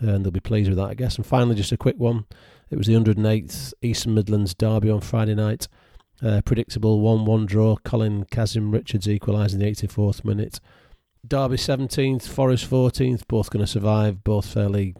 And 0.00 0.24
they'll 0.24 0.32
be 0.32 0.40
pleased 0.40 0.68
with 0.68 0.78
that, 0.78 0.90
I 0.90 0.94
guess. 0.94 1.16
And 1.16 1.26
finally, 1.26 1.54
just 1.54 1.72
a 1.72 1.76
quick 1.76 1.98
one. 1.98 2.24
It 2.70 2.76
was 2.76 2.86
the 2.86 2.94
108th 2.94 3.74
Eastern 3.82 4.14
Midlands 4.14 4.54
derby 4.54 4.90
on 4.90 5.00
Friday 5.00 5.34
night. 5.34 5.68
Uh, 6.22 6.40
predictable 6.44 7.00
1 7.00 7.24
1 7.26 7.46
draw. 7.46 7.76
Colin 7.84 8.24
Kazim 8.24 8.70
Richards 8.70 9.08
equalised 9.08 9.54
in 9.54 9.60
the 9.60 9.70
84th 9.70 10.24
minute. 10.24 10.60
Derby 11.26 11.56
17th, 11.56 12.26
Forest 12.26 12.70
14th, 12.70 13.26
both 13.28 13.50
going 13.50 13.64
to 13.64 13.70
survive, 13.70 14.24
both 14.24 14.46
fairly 14.46 14.94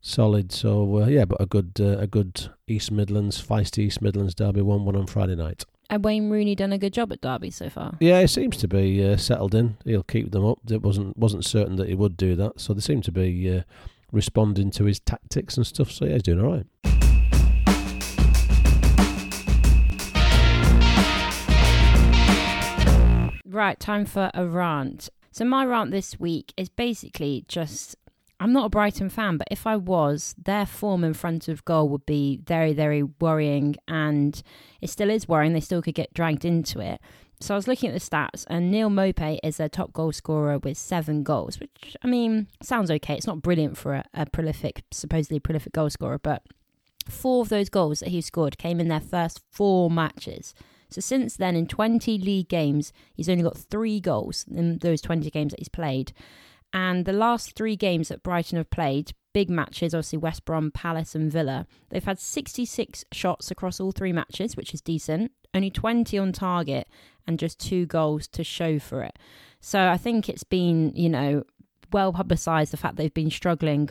solid. 0.00 0.52
So, 0.52 1.02
uh, 1.02 1.06
yeah, 1.06 1.24
but 1.24 1.40
a 1.40 1.46
good 1.46 1.72
uh, 1.80 1.98
a 1.98 2.06
good 2.06 2.50
East 2.66 2.90
Midlands, 2.90 3.44
feisty 3.44 3.84
East 3.84 4.02
Midlands 4.02 4.34
derby 4.34 4.62
1 4.62 4.84
1 4.84 4.96
on 4.96 5.06
Friday 5.06 5.36
night. 5.36 5.64
And 5.92 6.02
Wayne 6.02 6.30
Rooney 6.30 6.54
done 6.54 6.72
a 6.72 6.78
good 6.78 6.94
job 6.94 7.12
at 7.12 7.20
Derby 7.20 7.50
so 7.50 7.68
far? 7.68 7.98
Yeah, 8.00 8.22
he 8.22 8.26
seems 8.26 8.56
to 8.56 8.66
be 8.66 9.06
uh, 9.06 9.18
settled 9.18 9.54
in. 9.54 9.76
He'll 9.84 10.02
keep 10.02 10.30
them 10.30 10.42
up. 10.42 10.58
It 10.70 10.80
wasn't 10.80 11.18
wasn't 11.18 11.44
certain 11.44 11.76
that 11.76 11.86
he 11.90 11.94
would 11.94 12.16
do 12.16 12.34
that, 12.34 12.58
so 12.58 12.72
they 12.72 12.80
seem 12.80 13.02
to 13.02 13.12
be 13.12 13.58
uh, 13.58 13.60
responding 14.10 14.70
to 14.70 14.84
his 14.84 15.00
tactics 15.00 15.58
and 15.58 15.66
stuff. 15.66 15.90
So 15.90 16.06
yeah, 16.06 16.12
he's 16.14 16.22
doing 16.22 16.40
all 16.40 16.50
right. 16.50 16.66
Right, 23.44 23.78
time 23.78 24.06
for 24.06 24.30
a 24.32 24.46
rant. 24.46 25.10
So 25.30 25.44
my 25.44 25.66
rant 25.66 25.90
this 25.90 26.18
week 26.18 26.54
is 26.56 26.70
basically 26.70 27.44
just 27.48 27.96
I'm 28.42 28.52
not 28.52 28.66
a 28.66 28.70
Brighton 28.70 29.08
fan, 29.08 29.36
but 29.36 29.46
if 29.52 29.68
I 29.68 29.76
was, 29.76 30.34
their 30.36 30.66
form 30.66 31.04
in 31.04 31.14
front 31.14 31.46
of 31.46 31.64
goal 31.64 31.88
would 31.90 32.04
be 32.06 32.40
very, 32.44 32.72
very 32.72 33.04
worrying. 33.04 33.76
And 33.86 34.42
it 34.80 34.90
still 34.90 35.10
is 35.10 35.28
worrying. 35.28 35.52
They 35.52 35.60
still 35.60 35.80
could 35.80 35.94
get 35.94 36.12
dragged 36.12 36.44
into 36.44 36.80
it. 36.80 37.00
So 37.38 37.54
I 37.54 37.56
was 37.56 37.68
looking 37.68 37.88
at 37.88 37.94
the 37.94 38.00
stats, 38.00 38.44
and 38.48 38.68
Neal 38.68 38.90
Maupay 38.90 39.38
is 39.44 39.58
their 39.58 39.68
top 39.68 39.92
goal 39.92 40.10
scorer 40.10 40.58
with 40.58 40.76
seven 40.76 41.22
goals, 41.22 41.60
which, 41.60 41.96
I 42.02 42.08
mean, 42.08 42.48
sounds 42.60 42.90
okay. 42.90 43.14
It's 43.14 43.28
not 43.28 43.42
brilliant 43.42 43.76
for 43.76 43.94
a, 43.94 44.04
a 44.12 44.26
prolific, 44.26 44.82
supposedly 44.90 45.38
prolific 45.38 45.72
goal 45.72 45.90
scorer, 45.90 46.18
but 46.18 46.42
four 47.08 47.42
of 47.42 47.48
those 47.48 47.68
goals 47.68 48.00
that 48.00 48.08
he 48.08 48.20
scored 48.20 48.58
came 48.58 48.80
in 48.80 48.88
their 48.88 49.00
first 49.00 49.40
four 49.52 49.88
matches. 49.88 50.52
So 50.90 51.00
since 51.00 51.36
then, 51.36 51.54
in 51.54 51.68
20 51.68 52.18
league 52.18 52.48
games, 52.48 52.92
he's 53.14 53.28
only 53.28 53.44
got 53.44 53.56
three 53.56 54.00
goals 54.00 54.44
in 54.50 54.78
those 54.78 55.00
20 55.00 55.30
games 55.30 55.52
that 55.52 55.60
he's 55.60 55.68
played. 55.68 56.12
And 56.72 57.04
the 57.04 57.12
last 57.12 57.54
three 57.54 57.76
games 57.76 58.08
that 58.08 58.22
Brighton 58.22 58.56
have 58.56 58.70
played, 58.70 59.12
big 59.32 59.50
matches, 59.50 59.94
obviously 59.94 60.18
West 60.18 60.44
Brom, 60.44 60.70
Palace, 60.70 61.14
and 61.14 61.30
Villa, 61.30 61.66
they've 61.90 62.04
had 62.04 62.18
66 62.18 63.04
shots 63.12 63.50
across 63.50 63.78
all 63.78 63.92
three 63.92 64.12
matches, 64.12 64.56
which 64.56 64.72
is 64.72 64.80
decent. 64.80 65.32
Only 65.54 65.70
20 65.70 66.18
on 66.18 66.32
target 66.32 66.88
and 67.26 67.38
just 67.38 67.58
two 67.58 67.86
goals 67.86 68.26
to 68.28 68.42
show 68.42 68.78
for 68.78 69.02
it. 69.02 69.18
So 69.60 69.88
I 69.88 69.96
think 69.96 70.28
it's 70.28 70.44
been, 70.44 70.92
you 70.94 71.08
know, 71.08 71.44
well 71.92 72.12
publicised 72.12 72.72
the 72.72 72.78
fact 72.78 72.96
they've 72.96 73.12
been 73.12 73.30
struggling 73.30 73.90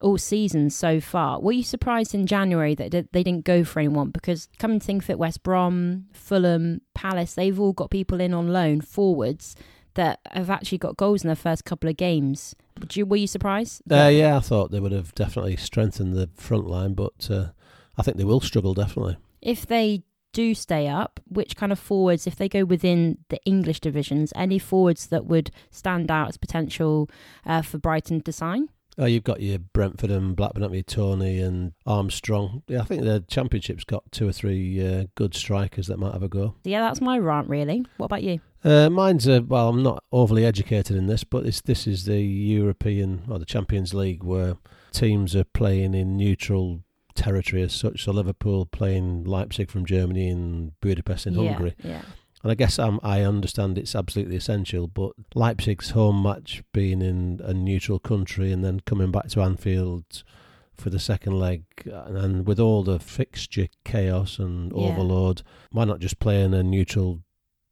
all 0.00 0.18
season 0.18 0.68
so 0.68 1.00
far. 1.00 1.40
Were 1.40 1.52
you 1.52 1.62
surprised 1.62 2.14
in 2.14 2.26
January 2.26 2.74
that 2.74 2.90
they 3.12 3.22
didn't 3.22 3.44
go 3.44 3.64
for 3.64 3.78
anyone? 3.78 4.10
Because 4.10 4.48
coming 4.58 4.80
to 4.80 4.84
think 4.84 5.04
of 5.04 5.10
it, 5.10 5.18
West 5.18 5.42
Brom, 5.42 6.06
Fulham, 6.12 6.82
Palace, 6.94 7.34
they've 7.34 7.58
all 7.58 7.72
got 7.72 7.90
people 7.90 8.20
in 8.20 8.34
on 8.34 8.52
loan 8.52 8.80
forwards 8.80 9.54
that 9.96 10.20
have 10.32 10.48
actually 10.48 10.78
got 10.78 10.96
goals 10.96 11.22
in 11.22 11.28
their 11.28 11.36
first 11.36 11.64
couple 11.64 11.90
of 11.90 11.96
games. 11.96 12.54
You, 12.92 13.04
were 13.04 13.16
you 13.16 13.26
surprised? 13.26 13.82
Uh, 13.90 14.08
yeah, 14.12 14.36
I 14.36 14.40
thought 14.40 14.70
they 14.70 14.80
would 14.80 14.92
have 14.92 15.14
definitely 15.14 15.56
strengthened 15.56 16.14
the 16.14 16.30
front 16.34 16.66
line, 16.66 16.94
but 16.94 17.28
uh, 17.30 17.48
I 17.98 18.02
think 18.02 18.16
they 18.16 18.24
will 18.24 18.40
struggle 18.40 18.74
definitely. 18.74 19.16
If 19.42 19.66
they 19.66 20.02
do 20.32 20.54
stay 20.54 20.86
up, 20.86 21.18
which 21.28 21.56
kind 21.56 21.72
of 21.72 21.78
forwards, 21.78 22.26
if 22.26 22.36
they 22.36 22.48
go 22.48 22.64
within 22.64 23.18
the 23.30 23.42
English 23.44 23.80
divisions, 23.80 24.32
any 24.36 24.58
forwards 24.58 25.06
that 25.06 25.24
would 25.24 25.50
stand 25.70 26.10
out 26.10 26.28
as 26.28 26.36
potential 26.36 27.08
uh, 27.46 27.62
for 27.62 27.78
Brighton 27.78 28.20
to 28.20 28.32
sign? 28.32 28.68
Oh, 28.98 29.04
you've 29.04 29.24
got 29.24 29.42
your 29.42 29.58
Brentford 29.58 30.10
and 30.10 30.34
Blackburn, 30.34 30.62
haven't 30.62 30.76
you? 30.76 30.82
Toney 30.82 31.40
and 31.40 31.72
Armstrong. 31.86 32.62
Yeah, 32.66 32.80
I 32.80 32.84
think 32.84 33.02
the 33.02 33.24
Championship's 33.28 33.84
got 33.84 34.10
two 34.10 34.26
or 34.28 34.32
three 34.32 34.86
uh, 34.86 35.04
good 35.14 35.34
strikers 35.34 35.86
that 35.88 35.98
might 35.98 36.14
have 36.14 36.22
a 36.22 36.28
go. 36.28 36.54
Yeah, 36.64 36.80
that's 36.80 37.02
my 37.02 37.18
rant, 37.18 37.48
really. 37.48 37.84
What 37.98 38.06
about 38.06 38.22
you? 38.22 38.40
Uh, 38.66 38.90
mine's 38.90 39.28
a, 39.28 39.40
well, 39.42 39.68
I'm 39.68 39.82
not 39.84 40.02
overly 40.10 40.44
educated 40.44 40.96
in 40.96 41.06
this, 41.06 41.22
but 41.22 41.44
this 41.44 41.60
this 41.60 41.86
is 41.86 42.04
the 42.04 42.20
European 42.20 43.22
or 43.30 43.38
the 43.38 43.44
Champions 43.44 43.94
League 43.94 44.24
where 44.24 44.56
teams 44.90 45.36
are 45.36 45.44
playing 45.44 45.94
in 45.94 46.16
neutral 46.16 46.80
territory 47.14 47.62
as 47.62 47.72
such. 47.72 48.02
So 48.02 48.10
Liverpool 48.10 48.66
playing 48.66 49.22
Leipzig 49.22 49.70
from 49.70 49.86
Germany 49.86 50.28
and 50.28 50.72
Budapest 50.80 51.28
in 51.28 51.34
yeah, 51.34 51.52
Hungary. 51.52 51.74
Yeah. 51.84 52.02
And 52.42 52.50
I 52.50 52.56
guess 52.56 52.78
um, 52.80 52.98
I 53.04 53.22
understand 53.22 53.78
it's 53.78 53.94
absolutely 53.94 54.36
essential, 54.36 54.88
but 54.88 55.12
Leipzig's 55.36 55.90
home 55.90 56.22
match 56.22 56.64
being 56.72 57.02
in 57.02 57.40
a 57.44 57.54
neutral 57.54 58.00
country 58.00 58.50
and 58.50 58.64
then 58.64 58.80
coming 58.80 59.12
back 59.12 59.28
to 59.28 59.42
Anfield 59.42 60.24
for 60.74 60.90
the 60.90 60.98
second 60.98 61.38
leg, 61.38 61.64
and 61.86 62.46
with 62.46 62.60
all 62.60 62.82
the 62.82 62.98
fixture 62.98 63.68
chaos 63.84 64.38
and 64.38 64.72
Yeah. 64.72 64.88
overload, 64.88 65.42
why 65.70 65.84
not 65.84 66.00
just 66.00 66.18
play 66.18 66.42
in 66.42 66.52
a 66.52 66.62
neutral 66.62 67.22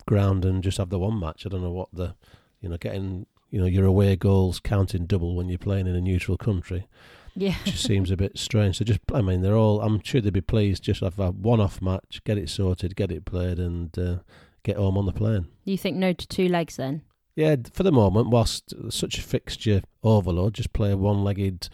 ground 0.06 0.44
and 0.44 0.62
just 0.62 0.78
have 0.78 0.90
the 0.90 0.99
one 0.99 1.18
match? 1.18 1.44
I 1.44 1.49
don't 1.49 1.62
know 1.62 1.73
what 1.73 1.88
the, 1.92 2.14
you 2.61 2.68
know, 2.68 2.76
getting 2.76 3.26
you 3.50 3.61
know 3.61 3.66
your 3.66 3.84
away 3.84 4.16
goals 4.16 4.58
counting 4.58 5.06
double 5.06 5.37
when 5.37 5.49
you're 5.49 5.58
playing 5.58 5.87
in 5.87 5.94
a 5.94 6.00
neutral 6.00 6.37
country. 6.37 6.88
Yeah. 7.37 7.54
Just 7.64 7.84
seems 7.84 8.11
a 8.11 8.16
bit 8.16 8.38
strange. 8.38 8.78
So 8.78 8.84
just, 8.84 9.00
I 9.12 9.20
mean, 9.20 9.42
they're 9.42 9.56
all. 9.56 9.80
I'm 9.80 10.02
sure 10.02 10.20
they'd 10.20 10.32
be 10.32 10.40
pleased 10.40 10.84
just 10.84 11.00
have 11.00 11.18
a 11.18 11.30
one-off 11.30 11.82
match, 11.82 12.20
get 12.25 12.38
it 12.38 12.49
sorted, 12.49 12.94
get 12.96 13.11
it 13.11 13.25
played, 13.25 13.58
and 13.58 13.96
uh, 13.99 14.18
get 14.62 14.76
home 14.76 14.96
on 14.96 15.06
the 15.06 15.12
plane. 15.12 15.49
You 15.64 15.76
think 15.76 15.96
no 15.96 16.12
to 16.12 16.26
two 16.28 16.49
legs 16.49 16.76
then? 16.76 17.02
Yeah, 17.34 17.56
for 17.73 17.82
the 17.82 17.90
moment, 17.90 18.30
whilst 18.30 18.73
such 18.90 19.18
a 19.18 19.23
fixture 19.23 19.82
overload, 20.04 20.54
just 20.54 20.73
play 20.73 20.94
one-legged 20.94 21.68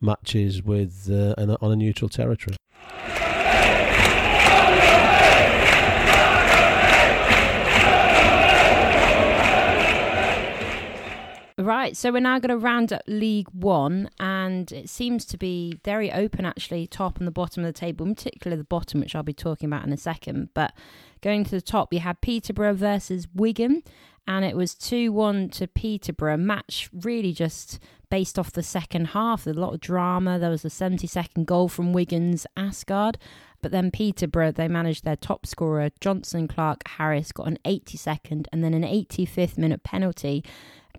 matches 0.00 0.62
with 0.62 1.08
uh, 1.10 1.34
on 1.38 1.72
a 1.72 1.76
neutral 1.76 2.10
territory. 2.10 2.56
Right, 11.68 11.94
so 11.98 12.10
we're 12.10 12.20
now 12.20 12.38
going 12.38 12.48
to 12.48 12.56
round 12.56 12.94
up 12.94 13.02
League 13.06 13.50
One, 13.52 14.08
and 14.18 14.72
it 14.72 14.88
seems 14.88 15.26
to 15.26 15.36
be 15.36 15.78
very 15.84 16.10
open 16.10 16.46
actually, 16.46 16.86
top 16.86 17.18
and 17.18 17.26
the 17.26 17.30
bottom 17.30 17.62
of 17.62 17.66
the 17.66 17.78
table, 17.78 18.06
in 18.06 18.14
particular 18.14 18.56
the 18.56 18.64
bottom, 18.64 19.00
which 19.00 19.14
I'll 19.14 19.22
be 19.22 19.34
talking 19.34 19.66
about 19.66 19.84
in 19.84 19.92
a 19.92 19.98
second. 19.98 20.48
But 20.54 20.72
going 21.20 21.44
to 21.44 21.50
the 21.50 21.60
top, 21.60 21.92
you 21.92 22.00
had 22.00 22.22
Peterborough 22.22 22.72
versus 22.72 23.28
Wigan, 23.34 23.82
and 24.26 24.46
it 24.46 24.56
was 24.56 24.74
2 24.74 25.12
1 25.12 25.50
to 25.50 25.66
Peterborough. 25.66 26.38
Match 26.38 26.88
really 26.90 27.34
just 27.34 27.78
based 28.08 28.38
off 28.38 28.50
the 28.50 28.62
second 28.62 29.08
half. 29.08 29.44
There's 29.44 29.58
a 29.58 29.60
lot 29.60 29.74
of 29.74 29.80
drama. 29.80 30.38
There 30.38 30.48
was 30.48 30.64
a 30.64 30.68
72nd 30.68 31.44
goal 31.44 31.68
from 31.68 31.92
Wigan's 31.92 32.46
Aasgaard. 32.56 33.16
But 33.60 33.72
then 33.72 33.90
Peterborough, 33.90 34.52
they 34.52 34.68
managed 34.68 35.04
their 35.04 35.16
top 35.16 35.44
scorer, 35.44 35.90
Jonson 36.00 36.48
Clarke 36.48 36.86
Harris, 36.88 37.32
got 37.32 37.48
an 37.48 37.58
82nd 37.64 38.46
and 38.52 38.62
then 38.64 38.72
an 38.72 38.84
85th 38.84 39.58
minute 39.58 39.82
penalty 39.82 40.44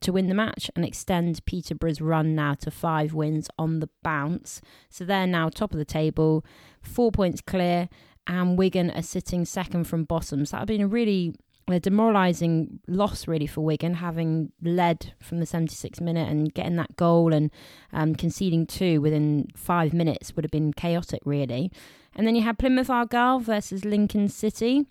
to 0.01 0.11
win 0.13 0.27
the 0.27 0.33
match 0.33 0.69
and 0.75 0.85
extend 0.85 1.43
Peterborough's 1.45 2.01
run 2.01 2.35
now 2.35 2.53
to 2.55 2.71
five 2.71 3.13
wins 3.13 3.49
on 3.57 3.79
the 3.79 3.89
bounce. 4.03 4.61
So 4.89 5.03
they're 5.03 5.27
now 5.27 5.49
top 5.49 5.71
of 5.71 5.77
the 5.77 5.85
table, 5.85 6.45
four 6.81 7.11
points 7.11 7.41
clear, 7.41 7.89
and 8.27 8.57
Wigan 8.57 8.91
are 8.91 9.01
sitting 9.01 9.45
second 9.45 9.85
from 9.85 10.03
bottom. 10.03 10.45
So 10.45 10.57
that 10.57 10.61
would 10.61 10.67
been 10.67 10.81
a 10.81 10.87
really 10.87 11.35
a 11.67 11.79
demoralising 11.79 12.79
loss 12.87 13.27
really 13.27 13.47
for 13.47 13.61
Wigan, 13.61 13.95
having 13.95 14.51
led 14.61 15.13
from 15.19 15.39
the 15.39 15.45
76th 15.45 16.01
minute 16.01 16.27
and 16.27 16.53
getting 16.53 16.75
that 16.77 16.95
goal 16.95 17.33
and 17.33 17.51
um, 17.93 18.15
conceding 18.15 18.65
two 18.65 19.01
within 19.01 19.47
five 19.55 19.93
minutes 19.93 20.35
would 20.35 20.43
have 20.43 20.51
been 20.51 20.73
chaotic 20.73 21.21
really. 21.25 21.71
And 22.15 22.25
then 22.25 22.35
you 22.35 22.41
had 22.41 22.57
Plymouth 22.57 22.89
Argyle 22.89 23.39
versus 23.39 23.85
Lincoln 23.85 24.29
City 24.29 24.87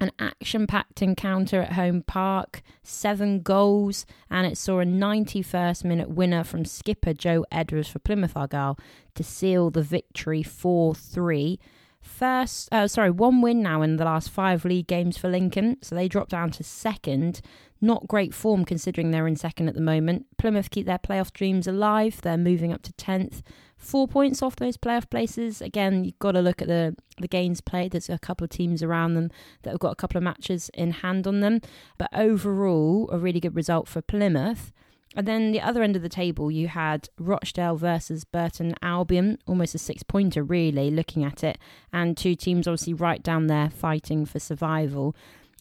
an 0.00 0.12
action 0.18 0.66
packed 0.66 1.02
encounter 1.02 1.62
at 1.62 1.72
home 1.72 2.02
park, 2.02 2.62
seven 2.82 3.40
goals, 3.40 4.06
and 4.30 4.46
it 4.46 4.56
saw 4.56 4.80
a 4.80 4.84
91st 4.84 5.84
minute 5.84 6.10
winner 6.10 6.44
from 6.44 6.64
skipper 6.64 7.12
Joe 7.12 7.44
Edwards 7.50 7.88
for 7.88 7.98
Plymouth 7.98 8.36
Argyle 8.36 8.78
to 9.14 9.24
seal 9.24 9.70
the 9.70 9.82
victory 9.82 10.42
4 10.42 10.94
3. 10.94 11.58
First, 12.00 12.68
uh, 12.72 12.86
sorry, 12.88 13.10
one 13.10 13.42
win 13.42 13.60
now 13.62 13.82
in 13.82 13.96
the 13.96 14.04
last 14.04 14.30
five 14.30 14.64
league 14.64 14.86
games 14.86 15.18
for 15.18 15.28
Lincoln, 15.28 15.76
so 15.82 15.94
they 15.94 16.08
dropped 16.08 16.30
down 16.30 16.50
to 16.52 16.64
second. 16.64 17.40
Not 17.80 18.08
great 18.08 18.34
form 18.34 18.64
considering 18.64 19.10
they're 19.10 19.26
in 19.26 19.36
second 19.36 19.68
at 19.68 19.74
the 19.74 19.80
moment. 19.80 20.26
Plymouth 20.36 20.70
keep 20.70 20.86
their 20.86 20.98
playoff 20.98 21.32
dreams 21.32 21.66
alive, 21.66 22.20
they're 22.22 22.36
moving 22.36 22.72
up 22.72 22.82
to 22.82 22.92
10th 22.92 23.42
four 23.78 24.08
points 24.08 24.42
off 24.42 24.56
those 24.56 24.76
playoff 24.76 25.08
places. 25.08 25.62
Again, 25.62 26.04
you've 26.04 26.18
got 26.18 26.32
to 26.32 26.42
look 26.42 26.60
at 26.60 26.68
the 26.68 26.96
the 27.18 27.28
games 27.28 27.60
played. 27.60 27.92
There's 27.92 28.10
a 28.10 28.18
couple 28.18 28.44
of 28.44 28.50
teams 28.50 28.82
around 28.82 29.14
them 29.14 29.30
that 29.62 29.70
have 29.70 29.80
got 29.80 29.92
a 29.92 29.96
couple 29.96 30.18
of 30.18 30.22
matches 30.22 30.70
in 30.74 30.92
hand 30.92 31.26
on 31.26 31.40
them, 31.40 31.60
but 31.96 32.10
overall, 32.12 33.08
a 33.10 33.18
really 33.18 33.40
good 33.40 33.56
result 33.56 33.88
for 33.88 34.02
Plymouth. 34.02 34.72
And 35.16 35.26
then 35.26 35.52
the 35.52 35.60
other 35.60 35.82
end 35.82 35.96
of 35.96 36.02
the 36.02 36.08
table, 36.08 36.50
you 36.50 36.68
had 36.68 37.08
Rochdale 37.18 37.76
versus 37.76 38.24
Burton 38.24 38.74
Albion, 38.82 39.38
almost 39.46 39.74
a 39.74 39.78
six 39.78 40.02
pointer, 40.02 40.44
really, 40.44 40.90
looking 40.90 41.24
at 41.24 41.42
it. 41.42 41.58
And 41.92 42.16
two 42.16 42.34
teams 42.34 42.68
obviously 42.68 42.94
right 42.94 43.22
down 43.22 43.46
there 43.46 43.70
fighting 43.70 44.26
for 44.26 44.38
survival. 44.38 45.16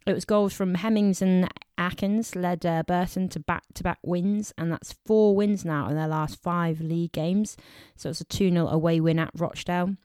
It 0.07 0.13
was 0.13 0.23
goals 0.23 0.53
from 0.53 0.75
Hemmings 0.75 1.21
and 1.21 1.49
Atkins 1.77 2.33
led 2.33 2.65
uh, 2.65 2.83
Burton 2.87 3.27
to 3.27 3.41
back 3.41 3.63
to 3.73 3.83
back 3.83 3.99
wins, 4.03 4.53
and 4.57 4.71
that's 4.71 4.93
four 5.05 5.35
wins 5.35 5.65
now 5.65 5.89
in 5.89 5.95
their 5.95 6.07
last 6.07 6.41
five 6.41 6.79
league 6.79 7.11
games. 7.11 7.57
So 7.97 8.11
it's 8.11 8.21
a 8.21 8.23
2 8.23 8.49
0 8.49 8.67
away 8.69 9.01
win 9.01 9.19
at 9.19 9.31
Rochdale 9.35 9.97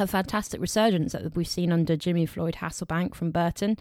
a 0.00 0.06
fantastic 0.06 0.60
resurgence 0.60 1.12
that 1.12 1.36
we've 1.36 1.46
seen 1.46 1.72
under 1.72 1.96
Jimmy 1.96 2.26
Floyd 2.26 2.56
Hasselbaink 2.56 3.14
from 3.14 3.30
Burton. 3.30 3.76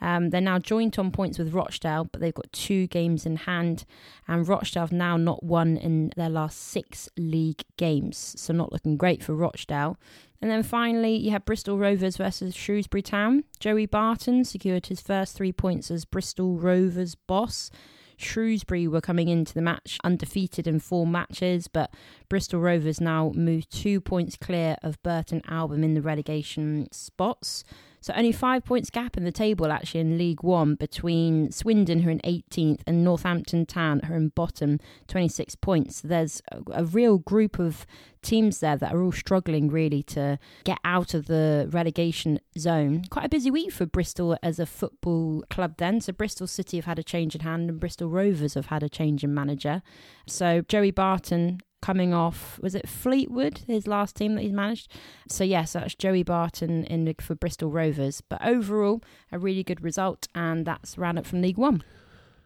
Um, 0.00 0.30
they're 0.30 0.40
now 0.40 0.58
joint 0.58 0.98
on 0.98 1.10
points 1.10 1.38
with 1.38 1.54
Rochdale, 1.54 2.04
but 2.04 2.20
they've 2.20 2.34
got 2.34 2.52
two 2.52 2.86
games 2.86 3.26
in 3.26 3.36
hand, 3.36 3.84
and 4.28 4.46
Rochdale 4.46 4.84
have 4.84 4.92
now 4.92 5.16
not 5.16 5.42
won 5.42 5.76
in 5.76 6.12
their 6.16 6.28
last 6.28 6.58
six 6.58 7.08
league 7.16 7.64
games, 7.76 8.34
so 8.38 8.52
not 8.52 8.72
looking 8.72 8.96
great 8.96 9.22
for 9.22 9.34
Rochdale. 9.34 9.96
And 10.40 10.50
then 10.50 10.62
finally, 10.62 11.16
you 11.16 11.30
have 11.30 11.46
Bristol 11.46 11.78
Rovers 11.78 12.18
versus 12.18 12.54
Shrewsbury 12.54 13.00
Town. 13.02 13.44
Joey 13.60 13.86
Barton 13.86 14.44
secured 14.44 14.86
his 14.86 15.00
first 15.00 15.34
three 15.36 15.52
points 15.52 15.90
as 15.90 16.04
Bristol 16.04 16.58
Rovers 16.58 17.14
boss. 17.14 17.70
Shrewsbury 18.16 18.88
were 18.88 19.00
coming 19.00 19.28
into 19.28 19.54
the 19.54 19.62
match 19.62 19.98
undefeated 20.04 20.66
in 20.66 20.80
four 20.80 21.06
matches, 21.06 21.68
but 21.68 21.92
Bristol 22.28 22.60
Rovers 22.60 23.00
now 23.00 23.32
moved 23.34 23.70
two 23.70 24.00
points 24.00 24.36
clear 24.36 24.76
of 24.82 25.02
Burton 25.02 25.42
Albion 25.48 25.84
in 25.84 25.94
the 25.94 26.02
relegation 26.02 26.88
spots. 26.92 27.64
So 28.04 28.12
only 28.14 28.32
five 28.32 28.66
points 28.66 28.90
gap 28.90 29.16
in 29.16 29.24
the 29.24 29.32
table 29.32 29.72
actually 29.72 30.00
in 30.00 30.18
League 30.18 30.42
One 30.42 30.74
between 30.74 31.50
Swindon, 31.50 32.00
who 32.00 32.10
are 32.10 32.12
in 32.12 32.18
18th, 32.18 32.82
and 32.86 33.02
Northampton 33.02 33.64
Town, 33.64 34.00
who 34.00 34.12
are 34.12 34.16
in 34.18 34.28
bottom, 34.28 34.78
26 35.08 35.54
points. 35.54 36.02
So 36.02 36.08
there's 36.08 36.42
a, 36.52 36.60
a 36.72 36.84
real 36.84 37.16
group 37.16 37.58
of 37.58 37.86
teams 38.20 38.60
there 38.60 38.76
that 38.76 38.92
are 38.92 39.02
all 39.02 39.10
struggling 39.10 39.70
really 39.70 40.02
to 40.02 40.38
get 40.64 40.80
out 40.84 41.14
of 41.14 41.28
the 41.28 41.66
relegation 41.70 42.40
zone. 42.58 43.04
Quite 43.08 43.24
a 43.24 43.30
busy 43.30 43.50
week 43.50 43.72
for 43.72 43.86
Bristol 43.86 44.36
as 44.42 44.58
a 44.58 44.66
football 44.66 45.42
club 45.48 45.76
then. 45.78 46.02
So 46.02 46.12
Bristol 46.12 46.46
City 46.46 46.76
have 46.76 46.84
had 46.84 46.98
a 46.98 47.02
change 47.02 47.34
in 47.34 47.40
hand 47.40 47.70
and 47.70 47.80
Bristol 47.80 48.10
Rovers 48.10 48.52
have 48.52 48.66
had 48.66 48.82
a 48.82 48.90
change 48.90 49.24
in 49.24 49.32
manager. 49.32 49.80
So 50.26 50.60
Joey 50.60 50.90
Barton 50.90 51.62
coming 51.84 52.14
off 52.14 52.58
was 52.62 52.74
it 52.74 52.88
Fleetwood, 52.88 53.60
his 53.66 53.86
last 53.86 54.16
team 54.16 54.36
that 54.36 54.40
he's 54.40 54.54
managed. 54.54 54.90
So 55.28 55.44
yes, 55.44 55.74
that's 55.74 55.94
Joey 55.94 56.22
Barton 56.22 56.84
in 56.84 57.14
for 57.20 57.34
Bristol 57.34 57.70
Rovers. 57.70 58.22
But 58.22 58.42
overall, 58.42 59.02
a 59.30 59.38
really 59.38 59.62
good 59.62 59.82
result, 59.82 60.26
and 60.34 60.64
that's 60.64 60.96
round 60.96 61.18
up 61.18 61.26
from 61.26 61.42
League 61.42 61.58
One. 61.58 61.84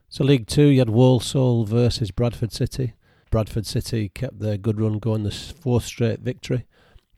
So 0.08 0.24
League 0.24 0.48
Two, 0.48 0.66
you 0.66 0.80
had 0.80 0.90
Walsall 0.90 1.64
versus 1.64 2.10
Bradford 2.10 2.50
City. 2.52 2.94
Bradford 3.30 3.64
City 3.64 4.08
kept 4.08 4.40
their 4.40 4.56
good 4.56 4.80
run 4.80 4.98
going, 4.98 5.22
the 5.22 5.30
fourth 5.30 5.84
straight 5.84 6.18
victory. 6.18 6.66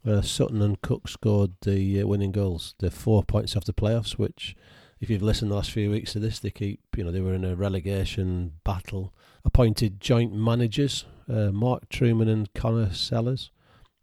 Uh, 0.07 0.21
Sutton 0.21 0.61
and 0.61 0.79
Cook 0.83 1.09
scored 1.09 1.53
the 1.63 2.03
uh, 2.03 2.07
winning 2.07 2.33
goals. 2.33 2.75
They're 2.81 2.91
four 2.91 3.23
points 3.23 3.57
off 3.57 3.65
the 3.65 3.73
playoffs, 3.73 4.19
which, 4.19 4.55
if 5.01 5.09
you've 5.09 5.23
listened 5.23 5.51
the 5.51 5.55
last 5.55 5.71
few 5.71 5.91
weeks 5.91 6.13
to 6.13 6.19
this, 6.19 6.39
they 6.39 6.51
keep, 6.51 6.81
you 6.99 7.05
know, 7.05 7.13
they 7.13 7.23
were 7.23 7.33
in 7.33 7.47
a 7.47 7.57
relegation 7.57 8.53
battle. 8.63 9.15
Appointed 9.45 10.01
joint 10.01 10.33
managers 10.33 11.07
uh, 11.31 11.51
Mark 11.53 11.89
Trueman 11.89 12.29
and 12.29 12.53
Conor 12.55 12.93
Sellars. 12.93 13.51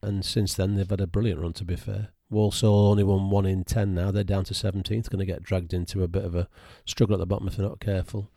And 0.01 0.23
since 0.23 0.53
then, 0.53 0.75
they've 0.75 0.89
had 0.89 1.01
a 1.01 1.07
brilliant 1.07 1.41
run, 1.41 1.53
to 1.53 1.65
be 1.65 1.75
fair. 1.75 2.09
Walsall 2.29 2.87
only 2.89 3.03
won 3.03 3.29
1 3.29 3.45
in 3.45 3.63
10 3.63 3.93
now. 3.93 4.11
They're 4.11 4.23
down 4.23 4.43
to 4.45 4.53
17th, 4.53 5.09
going 5.09 5.19
to 5.19 5.25
get 5.25 5.43
dragged 5.43 5.73
into 5.73 6.03
a 6.03 6.07
bit 6.07 6.25
of 6.25 6.35
a 6.35 6.47
struggle 6.85 7.15
at 7.15 7.19
the 7.19 7.25
bottom 7.25 7.47
if 7.47 7.57
they're 7.57 7.67
not 7.67 7.79
careful. 7.79 8.29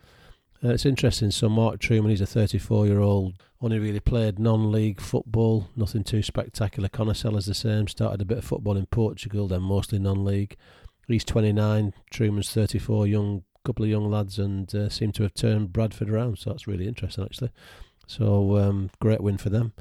Uh, 0.63 0.69
it's 0.69 0.85
interesting. 0.85 1.31
So, 1.31 1.49
Mark 1.49 1.79
Trueman, 1.79 2.09
he's 2.09 2.21
a 2.21 2.25
34 2.25 2.87
year 2.87 2.99
old, 2.99 3.33
only 3.61 3.79
really 3.79 3.99
played 3.99 4.39
non 4.39 4.71
league 4.71 5.01
football, 5.01 5.69
nothing 5.75 6.03
too 6.03 6.21
spectacular. 6.21 6.89
Conor 6.89 7.13
Sellars, 7.13 7.45
the 7.45 7.53
same, 7.53 7.87
started 7.87 8.21
a 8.21 8.25
bit 8.25 8.37
of 8.39 8.45
football 8.45 8.77
in 8.77 8.85
Portugal, 8.87 9.47
then 9.47 9.61
mostly 9.61 9.99
non 9.99 10.23
league. 10.23 10.55
He's 11.07 11.25
29, 11.25 11.93
Trueman's 12.13 12.53
34, 12.53 13.07
young 13.07 13.43
couple 13.63 13.85
of 13.85 13.91
young 13.91 14.09
lads, 14.09 14.39
and 14.39 14.73
uh, 14.73 14.89
seem 14.89 15.11
to 15.13 15.23
have 15.23 15.33
turned 15.33 15.73
Bradford 15.73 16.09
around. 16.09 16.39
So, 16.39 16.49
that's 16.49 16.67
really 16.67 16.87
interesting, 16.87 17.23
actually. 17.23 17.51
So 18.11 18.57
um, 18.57 18.89
great 18.99 19.21
win 19.21 19.37
for 19.37 19.49
them. 19.49 19.71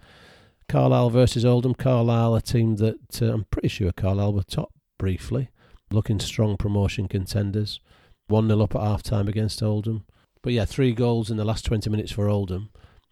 Carlisle 0.69 1.11
versus 1.11 1.45
Oldham. 1.45 1.75
Carlisle, 1.75 2.37
a 2.37 2.41
team 2.41 2.77
that 2.77 3.21
uh, 3.21 3.33
I'm 3.33 3.45
pretty 3.51 3.67
sure 3.67 3.91
Carlisle 3.91 4.35
were 4.35 4.45
top 4.45 4.73
briefly, 5.01 5.51
looking 5.91 6.21
strong 6.21 6.57
promotion 6.57 7.09
contenders. 7.09 7.81
1 8.29 8.47
0 8.47 8.61
up 8.61 8.77
at 8.77 8.83
half 8.83 9.03
time 9.03 9.27
against 9.27 9.65
Oldham. 9.65 10.05
But 10.43 10.53
yeah, 10.53 10.65
three 10.65 10.93
goals 10.93 11.29
in 11.29 11.39
the 11.39 11.45
last 11.45 11.65
20 11.65 11.91
minutes 11.91 12.13
for 12.13 12.29
Oldham. 12.29 12.71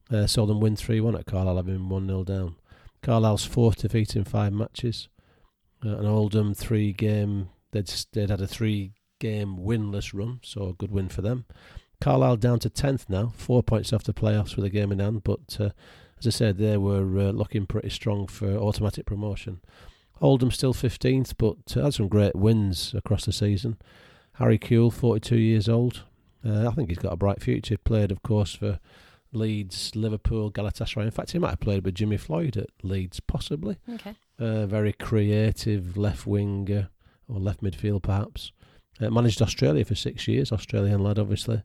Uh, 0.09 0.29
saw 0.29 0.47
them 0.47 0.61
win 0.61 0.77
3 0.77 1.01
1 1.01 1.17
at 1.17 1.27
Carlisle, 1.27 1.57
having 1.57 1.89
1 1.89 2.07
0 2.07 2.23
down. 2.23 2.55
Carlisle's 3.03 3.45
fourth 3.45 3.79
defeat 3.79 4.15
in 4.15 4.23
five 4.23 4.53
matches. 4.53 5.09
Uh, 5.85 5.97
and 5.97 6.07
Oldham, 6.07 6.55
three 6.55 6.93
game, 6.93 7.49
they'd, 7.73 7.93
they'd 8.13 8.31
had 8.31 8.41
a 8.41 8.47
three 8.47 8.93
game 9.19 9.59
winless 9.59 10.13
run, 10.15 10.41
so 10.43 10.69
a 10.69 10.73
good 10.75 10.91
win 10.91 11.09
for 11.09 11.23
them. 11.23 11.45
Carlisle 12.01 12.37
down 12.37 12.59
to 12.61 12.71
10th 12.71 13.09
now, 13.09 13.33
four 13.37 13.63
points 13.63 13.93
off 13.93 14.05
the 14.05 14.15
playoffs 14.15 14.55
with 14.55 14.65
a 14.65 14.71
game 14.71 14.93
in 14.93 15.01
hand, 15.01 15.25
but 15.25 15.57
uh, 15.59 15.71
as 16.19 16.27
I 16.27 16.31
said, 16.31 16.59
they 16.59 16.77
were 16.77 17.19
uh, 17.19 17.31
looking 17.33 17.67
pretty 17.67 17.91
strong 17.91 18.27
for 18.27 18.57
automatic 18.57 19.07
promotion. 19.07 19.61
Oldham 20.21 20.51
still 20.51 20.75
15th, 20.75 21.35
but 21.39 21.77
uh, 21.77 21.85
had 21.85 21.95
some 21.95 22.09
great 22.09 22.35
wins 22.35 22.95
across 22.95 23.25
the 23.25 23.33
season. 23.33 23.79
Harry 24.35 24.59
Kewell, 24.59 24.93
42 24.93 25.37
years 25.37 25.69
old. 25.69 26.03
Uh, 26.45 26.69
I 26.69 26.73
think 26.73 26.89
he's 26.89 26.99
got 26.99 27.13
a 27.13 27.17
bright 27.17 27.43
future. 27.43 27.77
Played, 27.77 28.11
of 28.11 28.23
course, 28.23 28.55
for 28.55 28.79
Leeds, 29.33 29.95
Liverpool, 29.95 30.51
Galatasaray. 30.51 31.05
In 31.05 31.11
fact, 31.11 31.33
he 31.33 31.39
might 31.39 31.51
have 31.51 31.61
played 31.61 31.85
with 31.85 31.95
Jimmy 31.95 32.17
Floyd 32.17 32.57
at 32.57 32.71
Leeds, 32.83 33.21
possibly. 33.21 33.79
Okay. 33.95 34.15
Uh, 34.39 34.67
very 34.67 34.93
creative 34.93 35.97
left 35.97 36.27
winger 36.27 36.89
or 37.29 37.39
left 37.39 37.63
midfield, 37.63 38.03
perhaps. 38.03 38.53
Uh, 39.01 39.11
managed 39.11 39.41
Australia 39.41 39.85
for 39.85 39.95
six 39.95 40.27
years, 40.27 40.53
Australian 40.53 41.03
lad, 41.03 41.19
obviously. 41.19 41.63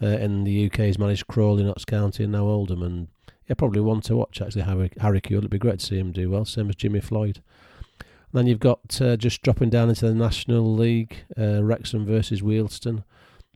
Uh, 0.00 0.06
in 0.06 0.44
the 0.44 0.66
UK, 0.66 0.80
he's 0.80 0.98
managed 0.98 1.26
Crawley, 1.26 1.64
Notts 1.64 1.84
County, 1.84 2.24
and 2.24 2.32
now 2.32 2.44
Oldham. 2.44 2.82
And 2.82 3.08
yeah, 3.46 3.54
probably 3.54 3.80
one 3.80 4.00
to 4.02 4.16
watch, 4.16 4.40
actually, 4.40 4.62
Harry, 4.62 4.90
Harry. 5.00 5.20
It'd 5.24 5.50
be 5.50 5.58
great 5.58 5.80
to 5.80 5.86
see 5.86 5.98
him 5.98 6.12
do 6.12 6.30
well, 6.30 6.44
same 6.44 6.68
as 6.68 6.76
Jimmy 6.76 7.00
Floyd. 7.00 7.42
And 7.98 8.06
then 8.40 8.46
you've 8.46 8.60
got 8.60 9.00
uh, 9.00 9.16
just 9.16 9.42
dropping 9.42 9.70
down 9.70 9.88
into 9.88 10.06
the 10.06 10.14
National 10.14 10.74
League, 10.74 11.24
uh, 11.36 11.62
Wrexham 11.62 12.04
versus 12.04 12.42
Wealdstone. 12.42 13.04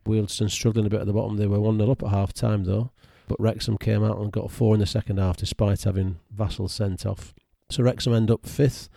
Wealdstone 0.07 0.50
struggling 0.50 0.87
a 0.87 0.91
bit 0.91 1.00
at 1.00 1.07
the 1.07 1.12
bottom. 1.12 1.37
They 1.37 1.47
were 1.47 1.61
1 1.61 1.79
0 1.79 1.91
up 1.91 2.02
at 2.02 2.09
half 2.09 2.33
time, 2.33 2.64
though. 2.64 2.91
But 3.29 3.41
Wrexham 3.41 3.79
came 3.79 4.02
out 4.02 4.19
and 4.19 4.33
got 4.33 4.50
four 4.50 4.75
in 4.75 4.81
the 4.81 4.87
second 4.87 5.19
half 5.19 5.37
despite 5.37 5.85
having 5.85 6.19
Vassell 6.35 6.69
sent 6.69 7.07
off. 7.07 7.35
So 7.71 7.83
Wrexham 7.83 8.14
end 8.14 8.31
up 8.31 8.47
fifth. 8.47 8.88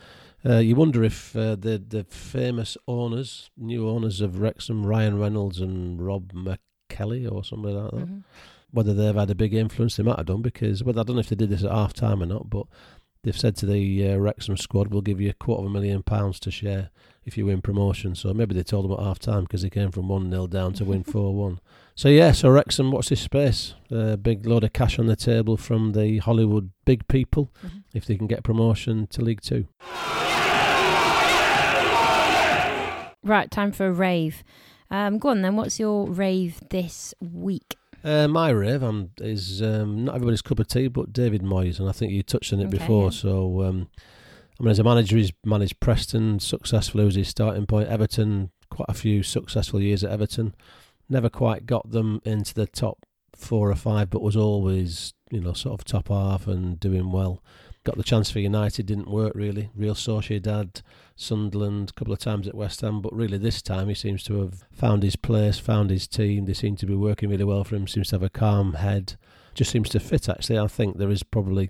Uh, 0.48 0.60
you 0.60 0.75
wonder 0.75 1.04
if 1.04 1.36
uh, 1.36 1.56
the 1.56 1.82
the 1.88 2.04
famous 2.06 2.78
owners, 2.88 3.50
new 3.58 3.90
owners 3.90 4.22
of 4.22 4.40
Wrexham, 4.40 4.86
Ryan 4.86 5.18
Reynolds 5.20 5.60
and 5.60 6.00
Rob 6.06 6.32
McKelly 6.34 7.30
or 7.32 7.44
somebody 7.44 7.74
like 7.75 7.92
that, 7.92 8.08
Mhm. 8.08 8.24
whether 8.72 8.94
they've 8.94 9.16
had 9.16 9.32
a 9.32 9.36
big 9.36 9.54
influence. 9.54 9.96
They 9.96 10.04
might 10.04 10.18
have 10.18 10.28
done 10.28 10.42
because 10.44 10.84
well, 10.84 11.00
I 11.00 11.04
don't 11.04 11.16
know 11.16 11.20
if 11.22 11.30
they 11.30 11.36
did 11.36 11.50
this 11.50 11.64
at 11.64 11.72
half 11.72 11.94
time 11.94 12.22
or 12.22 12.28
not, 12.28 12.50
but 12.50 12.68
they've 13.24 13.38
said 13.38 13.56
to 13.58 13.66
the 13.66 14.08
uh, 14.10 14.18
Wrexham 14.18 14.56
squad, 14.58 14.90
"We'll 14.90 15.02
give 15.02 15.20
you 15.20 15.32
a 15.32 15.34
quarter 15.34 15.62
of 15.62 15.68
a 15.68 15.74
million 15.74 16.04
pounds 16.04 16.40
to 16.42 16.52
share 16.52 16.92
if 17.25 17.40
you 17.40 17.48
win 17.48 17.62
promotion." 17.62 18.14
So 18.14 18.32
maybe 18.32 18.54
they 18.54 18.62
told 18.62 18.86
them 18.86 18.92
at 18.92 19.04
half 19.04 19.18
time 19.18 19.44
because 19.46 19.64
they 19.64 19.72
came 19.72 19.90
from 19.90 20.10
one 20.10 20.30
0 20.30 20.46
down 20.46 20.74
to 20.74 20.86
win 20.86 21.04
four 21.14 21.34
one. 21.34 21.60
So 21.96 22.08
yeah, 22.10 22.34
so 22.34 22.50
Wrexham, 22.52 22.92
what's 22.92 23.10
this 23.10 23.22
space? 23.22 23.74
A 23.90 24.16
big 24.16 24.46
load 24.46 24.64
of 24.64 24.74
cash 24.74 25.00
on 25.00 25.08
the 25.08 25.16
table 25.16 25.58
from 25.58 25.94
the 25.94 26.20
Hollywood 26.20 26.70
big 26.86 27.08
people 27.08 27.52
Mhm. 27.66 27.84
if 27.96 28.06
they 28.06 28.16
can 28.16 28.28
get 28.28 28.44
promotion 28.44 29.08
to 29.08 29.24
League 29.24 29.42
Two. 29.42 29.68
Right, 33.25 33.50
time 33.50 33.72
for 33.72 33.88
a 33.88 33.91
rave. 33.91 34.44
Um, 34.91 35.17
go 35.17 35.29
on 35.29 35.41
then. 35.41 35.55
What's 35.55 35.79
your 35.79 36.08
rave 36.08 36.62
this 36.70 37.13
week? 37.20 37.75
Uh, 38.03 38.27
my 38.27 38.50
rave 38.51 38.84
um, 38.84 39.10
is 39.20 39.63
um, 39.63 40.05
not 40.05 40.15
everybody's 40.15 40.44
cup 40.44 40.60
of 40.60 40.67
tea, 40.67 40.88
but 40.88 41.12
David 41.12 41.41
Moyes, 41.41 41.79
and 41.79 41.89
I 41.89 41.91
think 41.91 42.12
you 42.12 42.22
touched 42.22 42.53
on 42.53 42.60
it 42.60 42.67
Okay, 42.67 42.77
before. 42.77 43.05
yeah. 43.05 43.10
So, 43.10 43.63
um, 43.63 43.88
I 44.60 44.63
mean, 44.63 44.70
as 44.72 44.77
a 44.77 44.84
manager, 44.84 45.17
he's 45.17 45.34
managed 45.44 45.79
Preston 45.79 46.39
successfully 46.39 47.03
was 47.03 47.15
his 47.15 47.27
starting 47.27 47.65
point. 47.65 47.89
Everton, 47.89 48.51
quite 48.70 48.89
a 48.89 48.94
few 48.94 49.24
successful 49.24 49.82
years 49.82 50.03
at 50.03 50.12
Everton. 50.12 50.53
Never 51.10 51.29
quite 51.29 51.65
got 51.65 51.89
them 51.89 52.22
into 52.25 52.53
the 52.53 52.67
top 52.67 53.00
four 53.36 53.72
or 53.72 53.75
five, 53.75 54.12
but 54.12 54.22
was 54.22 54.36
always, 54.36 55.13
you 55.32 55.41
know, 55.41 55.53
sort 55.53 55.79
of 55.79 55.84
top 55.84 56.10
half 56.10 56.46
and 56.46 56.79
doing 56.79 57.12
well. 57.12 57.41
Got 57.86 57.98
the 57.98 58.04
chance 58.04 58.32
for 58.32 58.39
United, 58.39 58.88
didn't 58.88 59.08
work 59.08 59.34
really. 59.36 59.70
Real 59.75 59.94
Sociedad, 59.94 60.82
Sunderland, 61.15 61.92
a 61.92 61.94
couple 61.94 62.13
of 62.13 62.20
times 62.20 62.48
at 62.48 62.56
West 62.56 62.82
Ham, 62.82 63.00
but 63.00 63.13
really 63.13 63.38
this 63.38 63.62
time 63.62 63.89
he 63.89 63.94
seems 63.94 64.24
to 64.24 64.42
have 64.42 64.63
found 64.72 65.04
his 65.04 65.15
place, 65.15 65.60
found 65.60 65.92
his 65.92 66.08
team. 66.08 66.46
They 66.46 66.56
seem 66.56 66.75
to 66.77 66.88
be 66.88 66.96
working 66.96 67.30
really 67.30 67.44
well 67.44 67.63
for 67.63 67.75
him. 67.75 67.88
Seems 67.88 68.10
to 68.10 68.15
have 68.15 68.24
a 68.24 68.30
calm 68.30 68.74
head. 68.74 69.18
Just 69.54 69.70
seems 69.70 69.89
to 69.89 70.00
fit. 70.00 70.27
Actually, 70.27 70.58
I 70.58 70.65
think 70.65 70.98
there 70.98 71.12
is 71.12 71.22
probably 71.22 71.70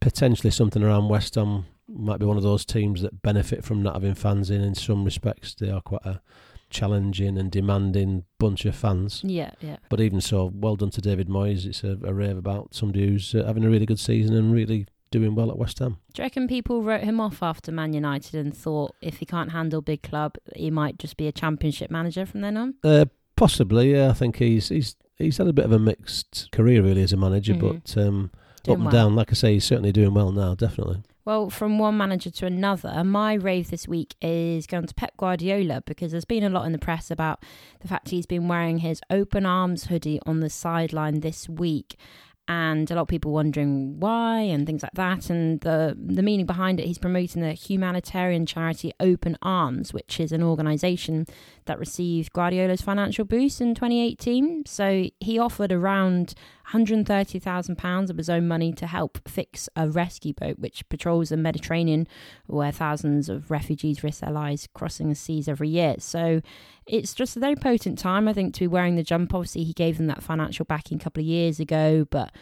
potentially 0.00 0.50
something 0.50 0.82
around 0.82 1.10
West 1.10 1.34
Ham. 1.34 1.66
Might 1.86 2.20
be 2.20 2.26
one 2.26 2.38
of 2.38 2.42
those 2.42 2.64
teams 2.64 3.02
that 3.02 3.20
benefit 3.20 3.64
from 3.64 3.82
not 3.82 3.94
having 3.94 4.14
fans 4.14 4.50
in. 4.50 4.62
In 4.62 4.74
some 4.74 5.04
respects, 5.04 5.54
they 5.54 5.70
are 5.70 5.82
quite 5.82 6.06
a 6.06 6.22
challenging 6.70 7.36
and 7.36 7.50
demanding 7.50 8.24
bunch 8.38 8.64
of 8.64 8.74
fans. 8.74 9.20
Yeah, 9.24 9.50
yeah. 9.60 9.76
But 9.90 10.00
even 10.00 10.22
so, 10.22 10.50
well 10.54 10.76
done 10.76 10.90
to 10.90 11.02
David 11.02 11.28
Moyes. 11.28 11.66
It's 11.66 11.84
a, 11.84 11.98
a 12.02 12.14
rave 12.14 12.38
about 12.38 12.74
somebody 12.74 13.06
who's 13.06 13.34
uh, 13.34 13.44
having 13.44 13.64
a 13.64 13.70
really 13.70 13.86
good 13.86 14.00
season 14.00 14.34
and 14.34 14.52
really 14.54 14.86
doing 15.10 15.34
well 15.34 15.50
at 15.50 15.58
West 15.58 15.78
Ham. 15.78 15.98
Do 16.12 16.22
you 16.22 16.24
reckon 16.24 16.48
people 16.48 16.82
wrote 16.82 17.02
him 17.02 17.20
off 17.20 17.42
after 17.42 17.72
Man 17.72 17.92
United 17.92 18.34
and 18.34 18.56
thought 18.56 18.94
if 19.00 19.18
he 19.18 19.26
can't 19.26 19.52
handle 19.52 19.80
big 19.80 20.02
club, 20.02 20.36
he 20.54 20.70
might 20.70 20.98
just 20.98 21.16
be 21.16 21.26
a 21.26 21.32
championship 21.32 21.90
manager 21.90 22.26
from 22.26 22.40
then 22.40 22.56
on? 22.56 22.74
Uh, 22.84 23.06
possibly, 23.36 23.92
yeah. 23.92 24.10
I 24.10 24.14
think 24.14 24.36
he's 24.36 24.68
he's 24.68 24.96
he's 25.16 25.38
had 25.38 25.48
a 25.48 25.52
bit 25.52 25.64
of 25.64 25.72
a 25.72 25.78
mixed 25.78 26.48
career 26.52 26.82
really 26.82 27.02
as 27.02 27.12
a 27.12 27.16
manager, 27.16 27.54
Mhm. 27.54 27.60
but 27.60 27.96
um, 28.02 28.30
up 28.62 28.68
and 28.74 28.82
well. 28.84 28.92
down. 28.92 29.14
Like 29.16 29.30
I 29.30 29.34
say, 29.34 29.52
he's 29.54 29.64
certainly 29.64 29.92
doing 29.92 30.14
well 30.14 30.32
now. 30.32 30.54
Definitely. 30.54 31.02
Well, 31.24 31.50
from 31.50 31.78
one 31.78 31.98
manager 31.98 32.30
to 32.30 32.46
another, 32.46 33.04
my 33.04 33.34
rave 33.34 33.68
this 33.68 33.86
week 33.86 34.14
is 34.22 34.66
going 34.66 34.86
to 34.86 34.94
Pep 34.94 35.14
Guardiola 35.18 35.82
because 35.84 36.10
there's 36.10 36.24
been 36.24 36.42
a 36.42 36.48
lot 36.48 36.64
in 36.64 36.72
the 36.72 36.78
press 36.78 37.10
about 37.10 37.42
the 37.80 37.88
fact 37.88 38.08
he's 38.08 38.24
been 38.24 38.48
wearing 38.48 38.78
his 38.78 39.02
open 39.10 39.44
arms 39.44 39.84
hoodie 39.88 40.20
on 40.24 40.40
the 40.40 40.48
sideline 40.48 41.20
this 41.20 41.46
week. 41.46 41.98
And 42.48 42.90
a 42.90 42.94
lot 42.94 43.02
of 43.02 43.08
people 43.08 43.32
wondering 43.32 44.00
why 44.00 44.40
and 44.40 44.66
things 44.66 44.82
like 44.82 44.94
that. 44.94 45.28
And 45.28 45.60
the 45.60 45.96
the 45.98 46.22
meaning 46.22 46.46
behind 46.46 46.80
it, 46.80 46.86
he's 46.86 46.98
promoting 46.98 47.42
the 47.42 47.52
humanitarian 47.52 48.46
charity 48.46 48.92
Open 48.98 49.36
Arms, 49.42 49.92
which 49.92 50.18
is 50.18 50.32
an 50.32 50.42
organisation 50.42 51.26
that 51.66 51.78
received 51.78 52.32
Guardiola's 52.32 52.80
financial 52.80 53.26
boost 53.26 53.60
in 53.60 53.74
2018. 53.74 54.64
So 54.66 55.10
he 55.20 55.38
offered 55.38 55.72
around 55.72 56.34
£130,000 56.72 58.10
of 58.10 58.16
his 58.16 58.28
own 58.28 58.46
money 58.46 58.72
to 58.72 58.86
help 58.86 59.18
fix 59.26 59.68
a 59.76 59.88
rescue 59.88 60.34
boat 60.34 60.58
which 60.58 60.88
patrols 60.88 61.30
the 61.30 61.36
Mediterranean, 61.36 62.06
where 62.46 62.72
thousands 62.72 63.28
of 63.28 63.50
refugees 63.50 64.02
risk 64.02 64.20
their 64.20 64.30
lives 64.30 64.68
crossing 64.74 65.08
the 65.08 65.14
seas 65.14 65.48
every 65.48 65.68
year. 65.68 65.96
So 65.98 66.42
it's 66.86 67.14
just 67.14 67.36
a 67.36 67.40
very 67.40 67.56
potent 67.56 67.98
time, 67.98 68.28
I 68.28 68.32
think, 68.32 68.54
to 68.54 68.60
be 68.60 68.66
wearing 68.66 68.96
the 68.96 69.02
jump. 69.02 69.34
Obviously, 69.34 69.64
he 69.64 69.72
gave 69.72 69.96
them 69.96 70.06
that 70.08 70.22
financial 70.22 70.64
backing 70.64 70.98
a 70.98 71.04
couple 71.04 71.22
of 71.22 71.26
years 71.26 71.58
ago, 71.60 72.06
but 72.10 72.32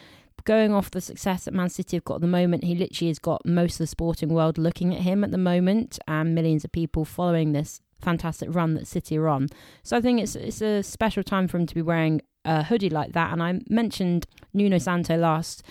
going 0.45 0.73
off 0.73 0.91
the 0.91 1.01
success 1.01 1.45
that 1.45 1.55
Man 1.55 1.69
City 1.69 1.97
have 1.97 2.05
got 2.05 2.17
at 2.17 2.21
the 2.21 2.27
moment, 2.27 2.65
he 2.65 2.75
literally 2.75 3.09
has 3.09 3.19
got 3.19 3.45
most 3.45 3.75
of 3.75 3.79
the 3.79 3.87
sporting 3.87 4.31
world 4.31 4.59
looking 4.59 4.95
at 4.95 5.03
him 5.03 5.25
at 5.25 5.31
the 5.31 5.39
moment, 5.39 5.99
and 6.09 6.35
millions 6.35 6.65
of 6.65 6.73
people 6.73 7.05
following 7.05 7.53
this 7.53 7.81
fantastic 8.01 8.55
run 8.55 8.75
that 8.75 8.87
City 8.87 9.19
are 9.19 9.29
on. 9.29 9.49
So 9.83 9.97
I 9.97 10.01
think 10.01 10.21
it's 10.21 10.37
it's 10.37 10.61
a 10.61 10.83
special 10.83 11.23
time 11.23 11.49
for 11.49 11.59
him 11.59 11.67
to 11.67 11.75
be 11.75 11.83
wearing 11.83 12.23
a 12.47 12.63
hoodie 12.63 12.91
like 12.91 13.13
that. 13.13 13.33
And 13.33 13.43
I 13.43 13.61
mentioned 13.69 14.27
Nuno 14.55 14.79
Santo 14.79 15.17
last 15.17 15.63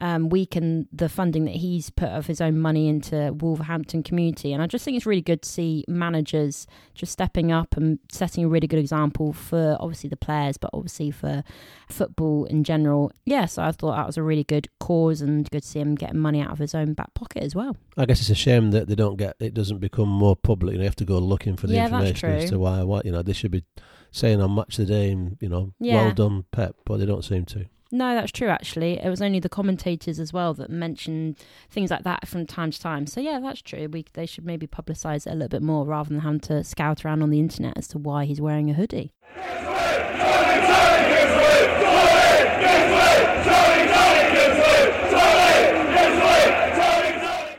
um, 0.00 0.30
week 0.30 0.56
and 0.56 0.86
the 0.92 1.08
funding 1.08 1.44
that 1.44 1.56
he's 1.56 1.90
put 1.90 2.08
of 2.08 2.26
his 2.26 2.40
own 2.40 2.58
money 2.58 2.88
into 2.88 3.34
Wolverhampton 3.38 4.02
community. 4.02 4.52
And 4.52 4.62
I 4.62 4.66
just 4.66 4.84
think 4.84 4.96
it's 4.96 5.04
really 5.04 5.20
good 5.20 5.42
to 5.42 5.48
see 5.48 5.84
managers 5.88 6.66
just 6.94 7.12
stepping 7.12 7.52
up 7.52 7.76
and 7.76 7.98
setting 8.10 8.44
a 8.44 8.48
really 8.48 8.66
good 8.66 8.78
example 8.78 9.32
for 9.32 9.76
obviously 9.78 10.08
the 10.08 10.16
players, 10.16 10.56
but 10.56 10.70
obviously 10.72 11.10
for 11.10 11.44
football 11.88 12.46
in 12.46 12.64
general. 12.64 13.12
Yeah, 13.26 13.44
so 13.44 13.62
I 13.62 13.72
thought 13.72 13.96
that 13.96 14.06
was 14.06 14.16
a 14.16 14.22
really 14.22 14.44
good 14.44 14.68
cause 14.78 15.20
and 15.20 15.48
good 15.50 15.62
to 15.62 15.68
see 15.68 15.80
him 15.80 15.94
getting 15.94 16.18
money 16.18 16.40
out 16.40 16.50
of 16.50 16.58
his 16.58 16.74
own 16.74 16.94
back 16.94 17.12
pocket 17.12 17.42
as 17.42 17.54
well. 17.54 17.76
I 17.98 18.06
guess 18.06 18.20
it's 18.20 18.30
a 18.30 18.34
shame 18.34 18.70
that 18.70 18.88
they 18.88 18.94
don't 18.94 19.16
get 19.16 19.36
it 19.38 19.52
doesn't 19.52 19.78
become 19.78 20.08
more 20.08 20.34
public. 20.34 20.72
You, 20.72 20.78
know, 20.78 20.84
you 20.84 20.88
have 20.88 20.96
to 20.96 21.04
go 21.04 21.18
looking 21.18 21.56
for 21.56 21.66
the 21.66 21.74
Yeah, 21.74 21.84
information 21.84 22.30
as 22.30 22.50
to 22.50 22.58
why. 22.58 22.82
What 22.84 23.04
you 23.04 23.12
know, 23.12 23.22
they 23.22 23.34
should 23.34 23.50
be 23.50 23.64
saying 24.12 24.40
on 24.40 24.54
Match 24.54 24.78
of 24.78 24.86
the 24.86 24.92
Day, 24.94 25.10
and, 25.12 25.36
you 25.40 25.48
know, 25.48 25.72
Yeah. 25.80 25.94
well 26.06 26.12
done, 26.12 26.44
Pep, 26.52 26.76
but 26.84 26.98
they 26.98 27.06
don't 27.06 27.24
seem 27.24 27.44
to. 27.46 27.66
No, 27.92 28.14
that's 28.14 28.30
true. 28.30 28.46
Actually, 28.48 29.00
it 29.00 29.08
was 29.10 29.20
only 29.20 29.40
the 29.40 29.48
commentators 29.48 30.20
as 30.20 30.32
well 30.32 30.54
that 30.54 30.70
mentioned 30.70 31.36
things 31.70 31.90
like 31.90 32.04
that 32.04 32.28
from 32.28 32.46
time 32.46 32.70
to 32.70 32.80
time. 32.80 33.04
So 33.08 33.20
yeah, 33.20 33.40
that's 33.40 33.62
true. 33.62 33.88
We 33.90 34.04
they 34.12 34.26
should 34.26 34.44
maybe 34.44 34.68
publicise 34.68 35.26
it 35.26 35.30
a 35.32 35.34
little 35.34 35.48
bit 35.48 35.62
more 35.62 35.84
rather 35.84 36.08
than 36.10 36.20
having 36.20 36.38
to 36.40 36.62
scout 36.62 37.04
around 37.04 37.20
on 37.22 37.30
the 37.30 37.40
internet 37.40 37.76
as 37.76 37.88
to 37.88 37.98
why 37.98 38.26
he's 38.26 38.40
wearing 38.40 38.70
a 38.70 38.74
hoodie. 38.74 39.12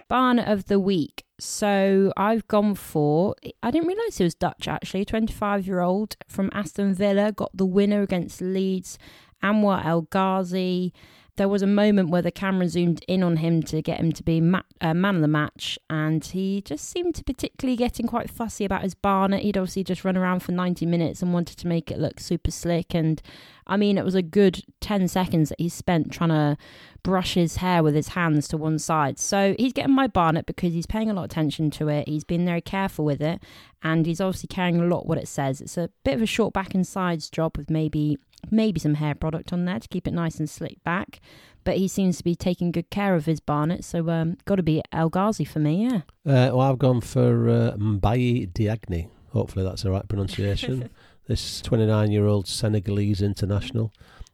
Barn 0.08 0.40
of 0.40 0.66
the 0.66 0.78
week. 0.80 1.21
So 1.44 2.14
I've 2.16 2.48
gone 2.48 2.76
for. 2.76 3.34
I 3.64 3.72
didn't 3.72 3.88
realise 3.88 4.20
he 4.20 4.24
was 4.24 4.36
Dutch 4.36 4.68
actually. 4.68 5.06
Twenty-five-year-old 5.06 6.16
from 6.28 6.52
Aston 6.54 6.94
Villa 6.94 7.32
got 7.32 7.50
the 7.52 7.66
winner 7.66 8.04
against 8.04 8.42
Leeds. 8.42 9.00
Anwar 9.42 9.84
El 9.84 10.04
Ghazi. 10.04 10.94
There 11.42 11.50
was 11.50 11.64
a 11.64 11.68
moment 11.68 12.12
where 12.12 12.22
the 12.22 12.30
camera 12.30 12.70
zoomed 12.70 13.04
in 13.08 13.24
on 13.24 13.38
him 13.38 13.64
to 13.64 13.82
get 13.82 14.00
him 14.00 14.12
to 14.12 14.22
be 14.22 14.40
ma- 14.40 14.62
uh, 14.80 14.94
man 14.94 15.16
of 15.16 15.22
the 15.22 15.28
match, 15.28 15.80
and 15.90 16.24
he 16.24 16.62
just 16.62 16.88
seemed 16.88 17.16
to 17.16 17.24
particularly 17.24 17.76
getting 17.76 18.06
quite 18.06 18.30
fussy 18.30 18.64
about 18.64 18.84
his 18.84 18.94
Barnet. 18.94 19.42
He'd 19.42 19.58
obviously 19.58 19.84
just 19.84 20.06
run 20.06 20.16
around 20.16 20.42
for 20.42 20.52
90 20.52 20.86
minutes 20.86 21.24
and 21.24 21.34
wanted 21.34 21.58
to 21.58 21.68
make 21.68 21.90
it 21.90 21.98
look 21.98 22.20
super 22.20 22.52
slick. 22.52 22.94
And 22.94 23.24
I 23.66 23.76
mean, 23.76 23.98
it 23.98 24.06
was 24.06 24.14
a 24.14 24.22
good 24.22 24.64
10 24.82 25.08
seconds 25.08 25.50
that 25.50 25.60
he 25.60 25.68
spent 25.68 26.12
trying 26.12 26.30
to 26.30 26.58
brush 27.02 27.34
his 27.34 27.56
hair 27.56 27.82
with 27.82 27.96
his 27.96 28.10
hands 28.10 28.48
to 28.50 28.58
one 28.58 28.78
side. 28.78 29.18
So 29.18 29.56
he's 29.58 29.74
getting 29.74 29.96
my 29.96 30.06
Barnet 30.06 30.46
because 30.46 30.74
he's 30.74 30.86
paying 30.86 31.10
a 31.10 31.14
lot 31.16 31.24
of 31.24 31.32
attention 31.32 31.72
to 31.72 31.88
it. 31.88 32.08
He's 32.08 32.24
been 32.24 32.46
very 32.46 32.62
careful 32.62 33.04
with 33.04 33.20
it, 33.20 33.42
and 33.82 34.06
he's 34.06 34.22
obviously 34.22 34.50
caring 34.50 34.80
a 34.80 34.86
lot 34.86 35.08
what 35.08 35.18
it 35.18 35.28
says. 35.28 35.60
It's 35.60 35.76
a 35.76 35.90
bit 36.04 36.14
of 36.14 36.22
a 36.22 36.28
short 36.28 36.54
back 36.54 36.76
and 36.76 36.86
sides 36.86 37.32
job 37.32 37.58
with 37.58 37.72
maybe 37.72 38.20
maybe 38.50 38.80
some 38.80 38.96
hair 38.96 39.16
product 39.16 39.54
on 39.54 39.66
there 39.66 39.80
to 39.80 39.88
keep 39.88 40.08
it 40.08 40.14
nice 40.14 40.40
and 40.40 40.50
slick 40.50 40.84
back. 40.84 41.20
But 41.64 41.78
he 41.78 41.88
seems 41.88 42.18
to 42.18 42.24
be 42.24 42.36
taking 42.36 42.72
good 42.72 42.90
care 42.90 43.16
of 43.16 43.26
his 43.26 43.40
Barnet, 43.40 43.84
so 43.84 44.10
um, 44.10 44.38
got 44.46 44.56
to 44.56 44.64
be 44.64 44.82
El 44.92 45.10
Ghazi 45.10 45.46
for 45.46 45.60
me, 45.60 45.84
yeah. 45.84 46.02
Uh, 46.26 46.56
well, 46.56 46.62
I've 46.62 46.80
gone 46.80 47.02
for 47.02 47.50
uh, 47.50 47.72
Mbaye 47.78 48.52
Diagne. 48.52 49.10
Hopefully, 49.30 49.64
that's 49.64 49.84
the 49.84 49.92
right 49.92 50.08
pronunciation. 50.08 50.90
this 51.28 51.62
29 51.62 52.12
year 52.12 52.26
old 52.26 52.48
Senegalese 52.48 53.22
international. 53.22 53.94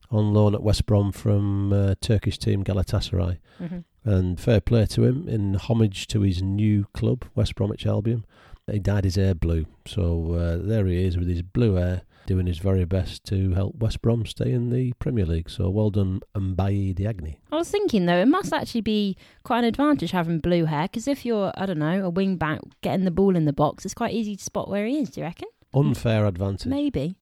on 0.10 0.34
loan 0.34 0.56
at 0.56 0.64
West 0.64 0.86
Brom 0.86 1.12
from 1.12 1.74
uh, 1.74 1.96
Turkish 2.00 2.38
team 2.38 2.64
Galatasaray. 2.64 3.40
Mm-hmm. 3.62 3.80
And 4.10 4.40
fair 4.40 4.62
play 4.62 4.86
to 4.88 5.04
him 5.04 5.28
in 5.28 5.56
homage 5.56 6.08
to 6.08 6.22
his 6.22 6.42
new 6.42 6.86
club, 6.94 7.26
West 7.36 7.56
Bromwich 7.56 7.86
Albion. 7.86 8.26
He 8.72 8.80
dyed 8.80 9.04
his 9.04 9.16
hair 9.16 9.36
blue. 9.36 9.66
So 9.86 10.34
uh, 10.34 10.58
there 10.66 10.86
he 10.88 11.06
is 11.06 11.18
with 11.18 11.28
his 11.28 11.42
blue 11.42 11.76
hair, 11.76 12.04
doing 12.28 12.46
his 12.46 12.60
very 12.60 12.86
best 12.86 13.24
to 13.24 13.54
help 13.54 13.76
West 13.78 14.04
Brom 14.04 14.26
stay 14.28 14.52
in 14.52 14.70
the 14.70 14.94
Premier 15.00 15.26
League. 15.26 15.50
So 15.50 15.70
well 15.70 15.90
done, 15.90 16.22
Mbaye 16.36 16.94
Diagne. 16.94 17.40
I 17.52 17.56
was 17.56 17.72
thinking 17.72 18.06
though, 18.06 18.18
it 18.18 18.28
must 18.28 18.54
actually 18.54 18.82
be 18.82 19.18
quite 19.44 19.60
an 19.60 19.66
advantage 19.66 20.12
having 20.12 20.40
blue 20.40 20.66
hair 20.66 20.84
because 20.84 21.08
if 21.08 21.26
you're, 21.26 21.52
I 21.58 21.66
don't 21.66 21.80
know, 21.80 22.06
a 22.06 22.10
wing 22.12 22.36
back 22.36 22.60
getting 22.82 23.06
the 23.06 23.12
ball 23.12 23.36
in 23.36 23.46
the 23.46 23.54
box, 23.54 23.86
it's 23.86 23.96
quite 23.96 24.14
easy 24.14 24.36
to 24.36 24.44
spot 24.44 24.70
where 24.70 24.86
he 24.86 25.00
is. 25.00 25.10
Do 25.10 25.22
you 25.22 25.26
reckon? 25.26 25.48
Unfair 25.74 26.26
advantage. 26.28 26.68
Maybe. 26.68 27.18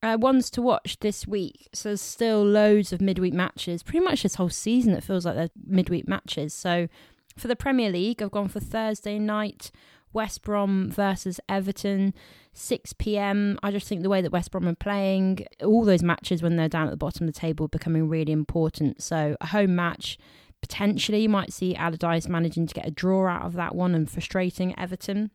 Uh, 0.00 0.16
ones 0.18 0.48
to 0.50 0.62
watch 0.62 0.98
this 1.00 1.26
week. 1.26 1.68
So 1.74 1.88
there's 1.88 2.00
still 2.00 2.44
loads 2.44 2.92
of 2.92 3.00
midweek 3.00 3.34
matches. 3.34 3.82
Pretty 3.82 4.04
much 4.04 4.22
this 4.22 4.36
whole 4.36 4.48
season, 4.48 4.92
it 4.94 5.02
feels 5.02 5.26
like 5.26 5.34
they're 5.34 5.50
midweek 5.66 6.06
matches. 6.06 6.54
So 6.54 6.88
for 7.36 7.48
the 7.48 7.56
Premier 7.56 7.90
League, 7.90 8.22
I've 8.22 8.30
gone 8.30 8.48
for 8.48 8.60
Thursday 8.60 9.18
night, 9.18 9.72
West 10.12 10.42
Brom 10.42 10.90
versus 10.90 11.40
Everton, 11.48 12.14
6 12.52 12.92
p.m. 12.94 13.58
I 13.62 13.70
just 13.70 13.88
think 13.88 14.02
the 14.02 14.08
way 14.08 14.20
that 14.20 14.32
West 14.32 14.50
Brom 14.50 14.68
are 14.68 14.74
playing, 14.74 15.46
all 15.64 15.84
those 15.84 16.02
matches 16.02 16.42
when 16.42 16.56
they're 16.56 16.68
down 16.68 16.86
at 16.86 16.90
the 16.90 16.96
bottom 16.96 17.26
of 17.26 17.34
the 17.34 17.40
table 17.40 17.68
becoming 17.68 18.08
really 18.08 18.32
important. 18.32 19.02
So 19.02 19.36
a 19.40 19.46
home 19.46 19.74
match, 19.74 20.18
potentially 20.60 21.22
you 21.22 21.28
might 21.28 21.52
see 21.52 21.74
Allardyce 21.74 22.28
managing 22.28 22.66
to 22.66 22.74
get 22.74 22.86
a 22.86 22.90
draw 22.90 23.28
out 23.28 23.42
of 23.42 23.54
that 23.54 23.74
one 23.74 23.94
and 23.94 24.10
frustrating 24.10 24.78
Everton. 24.78 25.30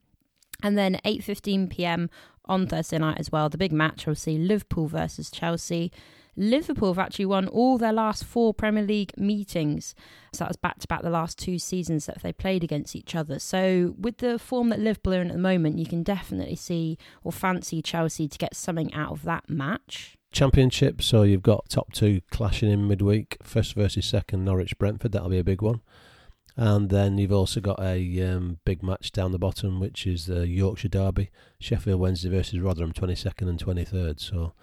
And 0.64 0.78
then 0.78 1.00
8:15 1.06 1.70
p.m. 1.70 2.10
on 2.46 2.66
Thursday 2.66 2.98
night 2.98 3.20
as 3.20 3.32
well, 3.32 3.50
the 3.50 3.58
big 3.58 3.74
match. 3.74 4.08
We'll 4.08 4.16
see 4.16 4.38
Liverpool 4.38 4.88
versus 4.88 5.30
Chelsea. 5.30 5.92
Liverpool 6.36 6.94
have 6.94 7.00
actually 7.00 7.28
won 7.28 7.48
all 7.48 7.78
their 7.78 7.94
last 7.94 8.24
four 8.24 8.54
Premier 8.54 8.84
League 8.84 9.12
meetings. 9.18 9.94
So 10.34 10.44
that 10.44 10.50
was 10.50 10.58
back 10.58 10.80
to 10.80 10.88
back 10.88 11.04
the 11.04 11.10
last 11.10 11.38
two 11.38 11.60
seasons 11.60 12.08
that 12.08 12.24
they 12.24 12.34
played 12.34 12.64
against 12.64 12.96
each 12.96 13.14
other. 13.14 13.38
So 13.38 13.94
with 14.00 14.18
the 14.18 14.40
form 14.40 14.70
that 14.70 14.80
Liverpool 14.80 15.14
are 15.14 15.22
in 15.22 15.30
at 15.30 15.34
the 15.34 15.40
moment, 15.40 15.78
you 15.78 15.86
can 15.86 16.02
definitely 16.02 16.56
see 16.56 16.98
or 17.24 17.32
fancy 17.32 17.82
Chelsea 17.82 18.28
to 18.28 18.38
get 18.38 18.56
something 18.56 18.92
out 18.94 19.12
of 19.12 19.24
that 19.24 19.50
match. 19.50 20.18
Championship, 20.32 21.04
so 21.04 21.22
you've 21.22 21.44
got 21.44 21.70
top 21.70 21.94
two 21.94 22.22
clashing 22.32 22.72
in 22.72 22.88
midweek, 22.88 23.38
first 23.44 23.76
versus 23.76 24.08
second, 24.08 24.44
Norwich 24.44 24.76
Brentford. 24.80 25.12
That'll 25.12 25.30
be 25.30 25.38
a 25.38 25.44
big 25.44 25.62
one. 25.62 25.82
And 26.56 26.90
then 26.90 27.18
you've 27.18 27.34
also 27.34 27.60
got 27.60 27.80
a 27.80 28.22
um, 28.22 28.60
big 28.64 28.84
match 28.84 29.12
down 29.12 29.32
the 29.32 29.40
bottom, 29.40 29.80
which 29.80 30.06
is 30.06 30.28
the 30.28 30.48
Yorkshire 30.48 30.90
Derby, 30.90 31.32
Sheffield 31.60 32.00
Wednesday 32.00 32.30
versus 32.30 32.60
Rotherham, 32.60 32.94
22nd 32.94 33.50
and 33.50 33.60
23rd. 33.60 34.20
So 34.20 34.54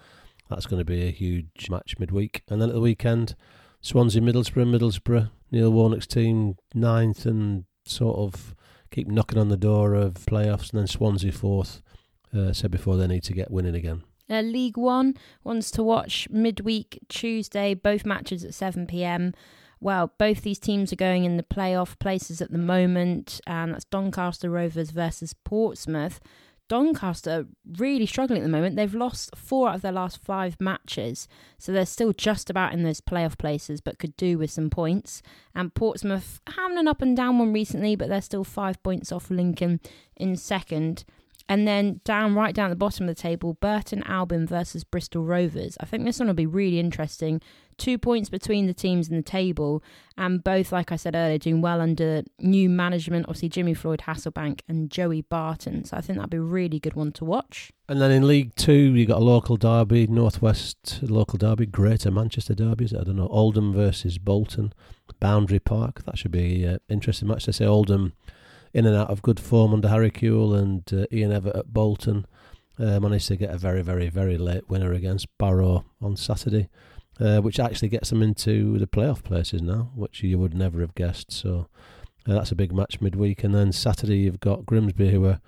that's 0.49 0.65
going 0.65 0.79
to 0.79 0.85
be 0.85 1.07
a 1.07 1.11
huge 1.11 1.69
match 1.69 1.99
midweek. 1.99 2.43
And 2.47 2.61
then 2.61 2.69
at 2.69 2.75
the 2.75 2.81
weekend, 2.81 3.35
Swansea, 3.81 4.21
Middlesbrough, 4.21 4.77
Middlesbrough, 4.77 5.31
Neil 5.51 5.71
Warnock's 5.71 6.07
team, 6.07 6.55
ninth 6.73 7.25
and 7.25 7.65
sort 7.85 8.17
of 8.17 8.55
keep 8.89 9.07
knocking 9.07 9.39
on 9.39 9.49
the 9.49 9.57
door 9.57 9.93
of 9.93 10.13
playoffs. 10.13 10.71
And 10.71 10.79
then 10.79 10.87
Swansea, 10.87 11.31
fourth. 11.31 11.81
Uh, 12.33 12.53
said 12.53 12.71
before 12.71 12.95
they 12.95 13.07
need 13.07 13.23
to 13.23 13.33
get 13.33 13.51
winning 13.51 13.75
again. 13.75 14.03
Uh, 14.29 14.39
League 14.39 14.77
One 14.77 15.15
wants 15.43 15.69
to 15.71 15.83
watch 15.83 16.29
midweek 16.29 16.99
Tuesday, 17.09 17.73
both 17.73 18.05
matches 18.05 18.45
at 18.45 18.53
7 18.53 18.87
pm 18.87 19.33
well, 19.81 20.13
both 20.19 20.43
these 20.43 20.59
teams 20.59 20.93
are 20.93 20.97
going 20.97 21.25
in 21.25 21.37
the 21.37 21.43
playoff 21.43 21.97
places 21.97 22.39
at 22.39 22.51
the 22.51 22.57
moment, 22.57 23.41
and 23.47 23.73
that's 23.73 23.85
Doncaster 23.85 24.49
Rovers 24.49 24.91
versus 24.91 25.33
Portsmouth. 25.33 26.19
Doncaster 26.67 27.47
really 27.77 28.05
struggling 28.05 28.41
at 28.41 28.43
the 28.43 28.49
moment. 28.49 28.77
They've 28.77 28.95
lost 28.95 29.35
four 29.35 29.67
out 29.67 29.75
of 29.75 29.81
their 29.81 29.91
last 29.91 30.23
five 30.23 30.55
matches, 30.61 31.27
so 31.57 31.71
they're 31.73 31.85
still 31.85 32.13
just 32.13 32.49
about 32.49 32.73
in 32.73 32.83
those 32.83 33.01
playoff 33.01 33.37
places, 33.37 33.81
but 33.81 33.99
could 33.99 34.15
do 34.15 34.37
with 34.37 34.51
some 34.51 34.69
points. 34.69 35.21
And 35.53 35.73
Portsmouth 35.73 36.39
having 36.55 36.77
an 36.77 36.87
up 36.87 37.01
and 37.01 37.17
down 37.17 37.39
one 37.39 37.51
recently, 37.51 37.97
but 37.97 38.07
they're 38.07 38.21
still 38.21 38.45
five 38.45 38.81
points 38.83 39.11
off 39.11 39.29
Lincoln 39.29 39.81
in 40.15 40.37
second. 40.37 41.03
And 41.49 41.67
then 41.67 42.01
down, 42.03 42.35
right 42.35 42.55
down 42.55 42.69
the 42.69 42.75
bottom 42.75 43.07
of 43.07 43.15
the 43.15 43.21
table, 43.21 43.55
Burton 43.55 44.03
Albion 44.03 44.47
versus 44.47 44.83
Bristol 44.83 45.23
Rovers. 45.23 45.77
I 45.79 45.85
think 45.85 46.05
this 46.05 46.19
one 46.19 46.27
will 46.27 46.33
be 46.33 46.45
really 46.45 46.79
interesting. 46.79 47.41
Two 47.77 47.97
points 47.97 48.29
between 48.29 48.67
the 48.67 48.73
teams 48.73 49.09
in 49.09 49.15
the 49.15 49.23
table, 49.23 49.83
and 50.17 50.43
both, 50.43 50.71
like 50.71 50.91
I 50.91 50.95
said 50.97 51.15
earlier, 51.15 51.39
doing 51.39 51.61
well 51.61 51.81
under 51.81 52.21
new 52.39 52.69
management. 52.69 53.25
Obviously, 53.27 53.49
Jimmy 53.49 53.73
Floyd 53.73 54.03
Hasselbaink 54.05 54.61
and 54.67 54.91
Joey 54.91 55.21
Barton. 55.23 55.83
So 55.85 55.97
I 55.97 56.01
think 56.01 56.17
that'd 56.17 56.29
be 56.29 56.37
a 56.37 56.41
really 56.41 56.79
good 56.79 56.93
one 56.93 57.11
to 57.13 57.25
watch. 57.25 57.71
And 57.89 57.99
then 57.99 58.11
in 58.11 58.27
League 58.27 58.55
Two, 58.55 58.73
you've 58.73 59.07
got 59.07 59.17
a 59.17 59.23
local 59.23 59.57
derby, 59.57 60.05
Northwest 60.05 60.99
local 61.01 61.37
derby, 61.37 61.65
Greater 61.65 62.11
Manchester 62.11 62.53
derbies. 62.53 62.93
I 62.93 63.03
don't 63.03 63.15
know, 63.15 63.27
Oldham 63.27 63.73
versus 63.73 64.19
Bolton, 64.19 64.73
Boundary 65.19 65.59
Park. 65.59 66.03
That 66.05 66.17
should 66.17 66.31
be 66.31 66.63
an 66.65 66.75
uh, 66.75 66.77
interesting 66.87 67.27
match. 67.27 67.47
They 67.47 67.51
say 67.51 67.65
Oldham 67.65 68.13
in 68.73 68.85
and 68.85 68.95
out 68.95 69.09
of 69.09 69.21
good 69.21 69.39
form 69.39 69.73
under 69.73 69.89
Harry 69.89 70.11
Kewell 70.11 70.57
and 70.57 70.83
uh, 70.93 71.05
Ian 71.11 71.31
Evatt 71.31 71.57
at 71.57 71.73
Bolton. 71.73 72.25
Uh, 72.79 72.99
managed 72.99 73.27
to 73.27 73.35
get 73.35 73.51
a 73.51 73.57
very, 73.57 73.81
very, 73.81 74.09
very 74.09 74.37
late 74.37 74.67
winner 74.69 74.91
against 74.93 75.27
Barrow 75.37 75.85
on 76.01 76.15
Saturday, 76.15 76.69
uh, 77.19 77.39
which 77.39 77.59
actually 77.59 77.89
gets 77.89 78.09
them 78.09 78.23
into 78.23 78.79
the 78.79 78.87
playoff 78.87 79.23
places 79.23 79.61
now, 79.61 79.91
which 79.93 80.23
you 80.23 80.39
would 80.39 80.55
never 80.55 80.79
have 80.81 80.95
guessed. 80.95 81.31
So 81.31 81.67
uh, 82.27 82.33
that's 82.33 82.51
a 82.51 82.55
big 82.55 82.73
match 82.73 82.99
midweek. 82.99 83.43
And 83.43 83.53
then 83.53 83.71
Saturday, 83.71 84.19
you've 84.19 84.39
got 84.39 84.65
Grimsby, 84.65 85.11
who 85.11 85.25
are 85.25 85.41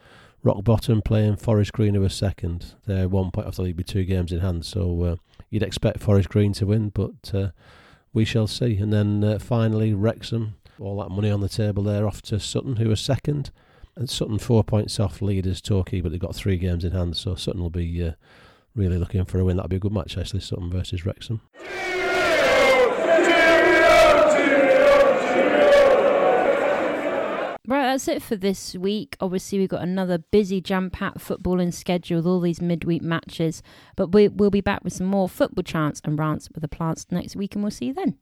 rock 0.44 0.64
bottom, 0.64 1.02
playing 1.02 1.38
Forest 1.38 1.74
Green, 1.74 1.96
who 1.96 2.04
are 2.04 2.10
second. 2.10 2.76
They're 2.86 3.10
one 3.10 3.32
point 3.32 3.48
off 3.48 3.56
the 3.56 3.64
league 3.64 3.78
with 3.78 3.88
two 3.88 4.04
games 4.04 4.32
in 4.32 4.42
hand. 4.42 4.66
So 4.66 5.04
uh, 5.04 5.16
you'd 5.50 5.64
expect 5.64 6.02
Forest 6.02 6.30
Green 6.30 6.54
to 6.54 6.68
win, 6.68 6.90
but 6.90 7.34
uh, 7.34 7.48
we 8.12 8.26
shall 8.26 8.48
see. 8.48 8.78
And 8.78 8.94
then 8.94 9.40
finally, 9.40 9.94
Wrexham 9.94 10.56
all 10.84 10.98
that 11.02 11.10
money 11.10 11.32
on 11.32 11.39
the 11.39 11.50
table 11.50 11.84
there 11.84 12.06
off 12.06 12.22
to 12.24 12.39
Sutton, 12.39 12.76
who 12.76 12.89
was 12.89 13.00
second. 13.00 13.52
And 13.96 14.10
Sutton 14.10 14.39
four 14.39 14.63
points 14.63 15.00
off 15.00 15.22
leaders 15.22 15.62
Torquay, 15.62 16.02
but 16.02 16.12
they've 16.12 16.19
got 16.19 16.36
three 16.36 16.58
games 16.58 16.84
in 16.84 16.91
hand, 16.91 17.15
so 17.15 17.36
Sutton 17.36 17.62
will 17.62 17.69
be 17.69 18.04
uh, 18.04 18.13
really 18.76 18.98
looking 18.98 19.24
for 19.26 19.39
a 19.39 19.46
win. 19.46 19.58
That'll 19.58 19.69
be 19.69 19.76
a 19.76 19.80
good 19.80 19.93
match, 19.93 20.17
actually, 20.17 20.39
Sutton 20.41 20.69
versus 20.69 21.06
Wrexham. 21.06 21.41
Right, 27.65 27.84
that's 27.84 28.08
it 28.10 28.22
for 28.22 28.36
this 28.36 28.76
week. 28.76 29.15
Obviously, 29.22 29.60
we've 29.60 29.69
got 29.69 29.84
another 29.84 30.17
busy 30.17 30.60
jam-packed 30.60 31.19
footballing 31.19 31.74
schedule 31.74 32.17
with 32.17 32.26
all 32.26 32.41
these 32.41 32.62
midweek 32.62 33.02
matches. 33.02 33.63
But 33.96 34.12
we, 34.12 34.28
we'll 34.28 34.50
be 34.50 34.60
back 34.62 34.84
with 34.84 34.93
some 34.93 35.08
more 35.08 35.30
football 35.30 35.63
chants 35.63 36.02
and 36.04 36.19
rants 36.19 36.50
with 36.54 36.62
the 36.62 36.67
plants 36.67 37.06
next 37.10 37.36
week, 37.36 37.56
and 37.56 37.63
we'll 37.63 37.72
see 37.72 37.86
you 37.86 37.93
then. 37.93 38.17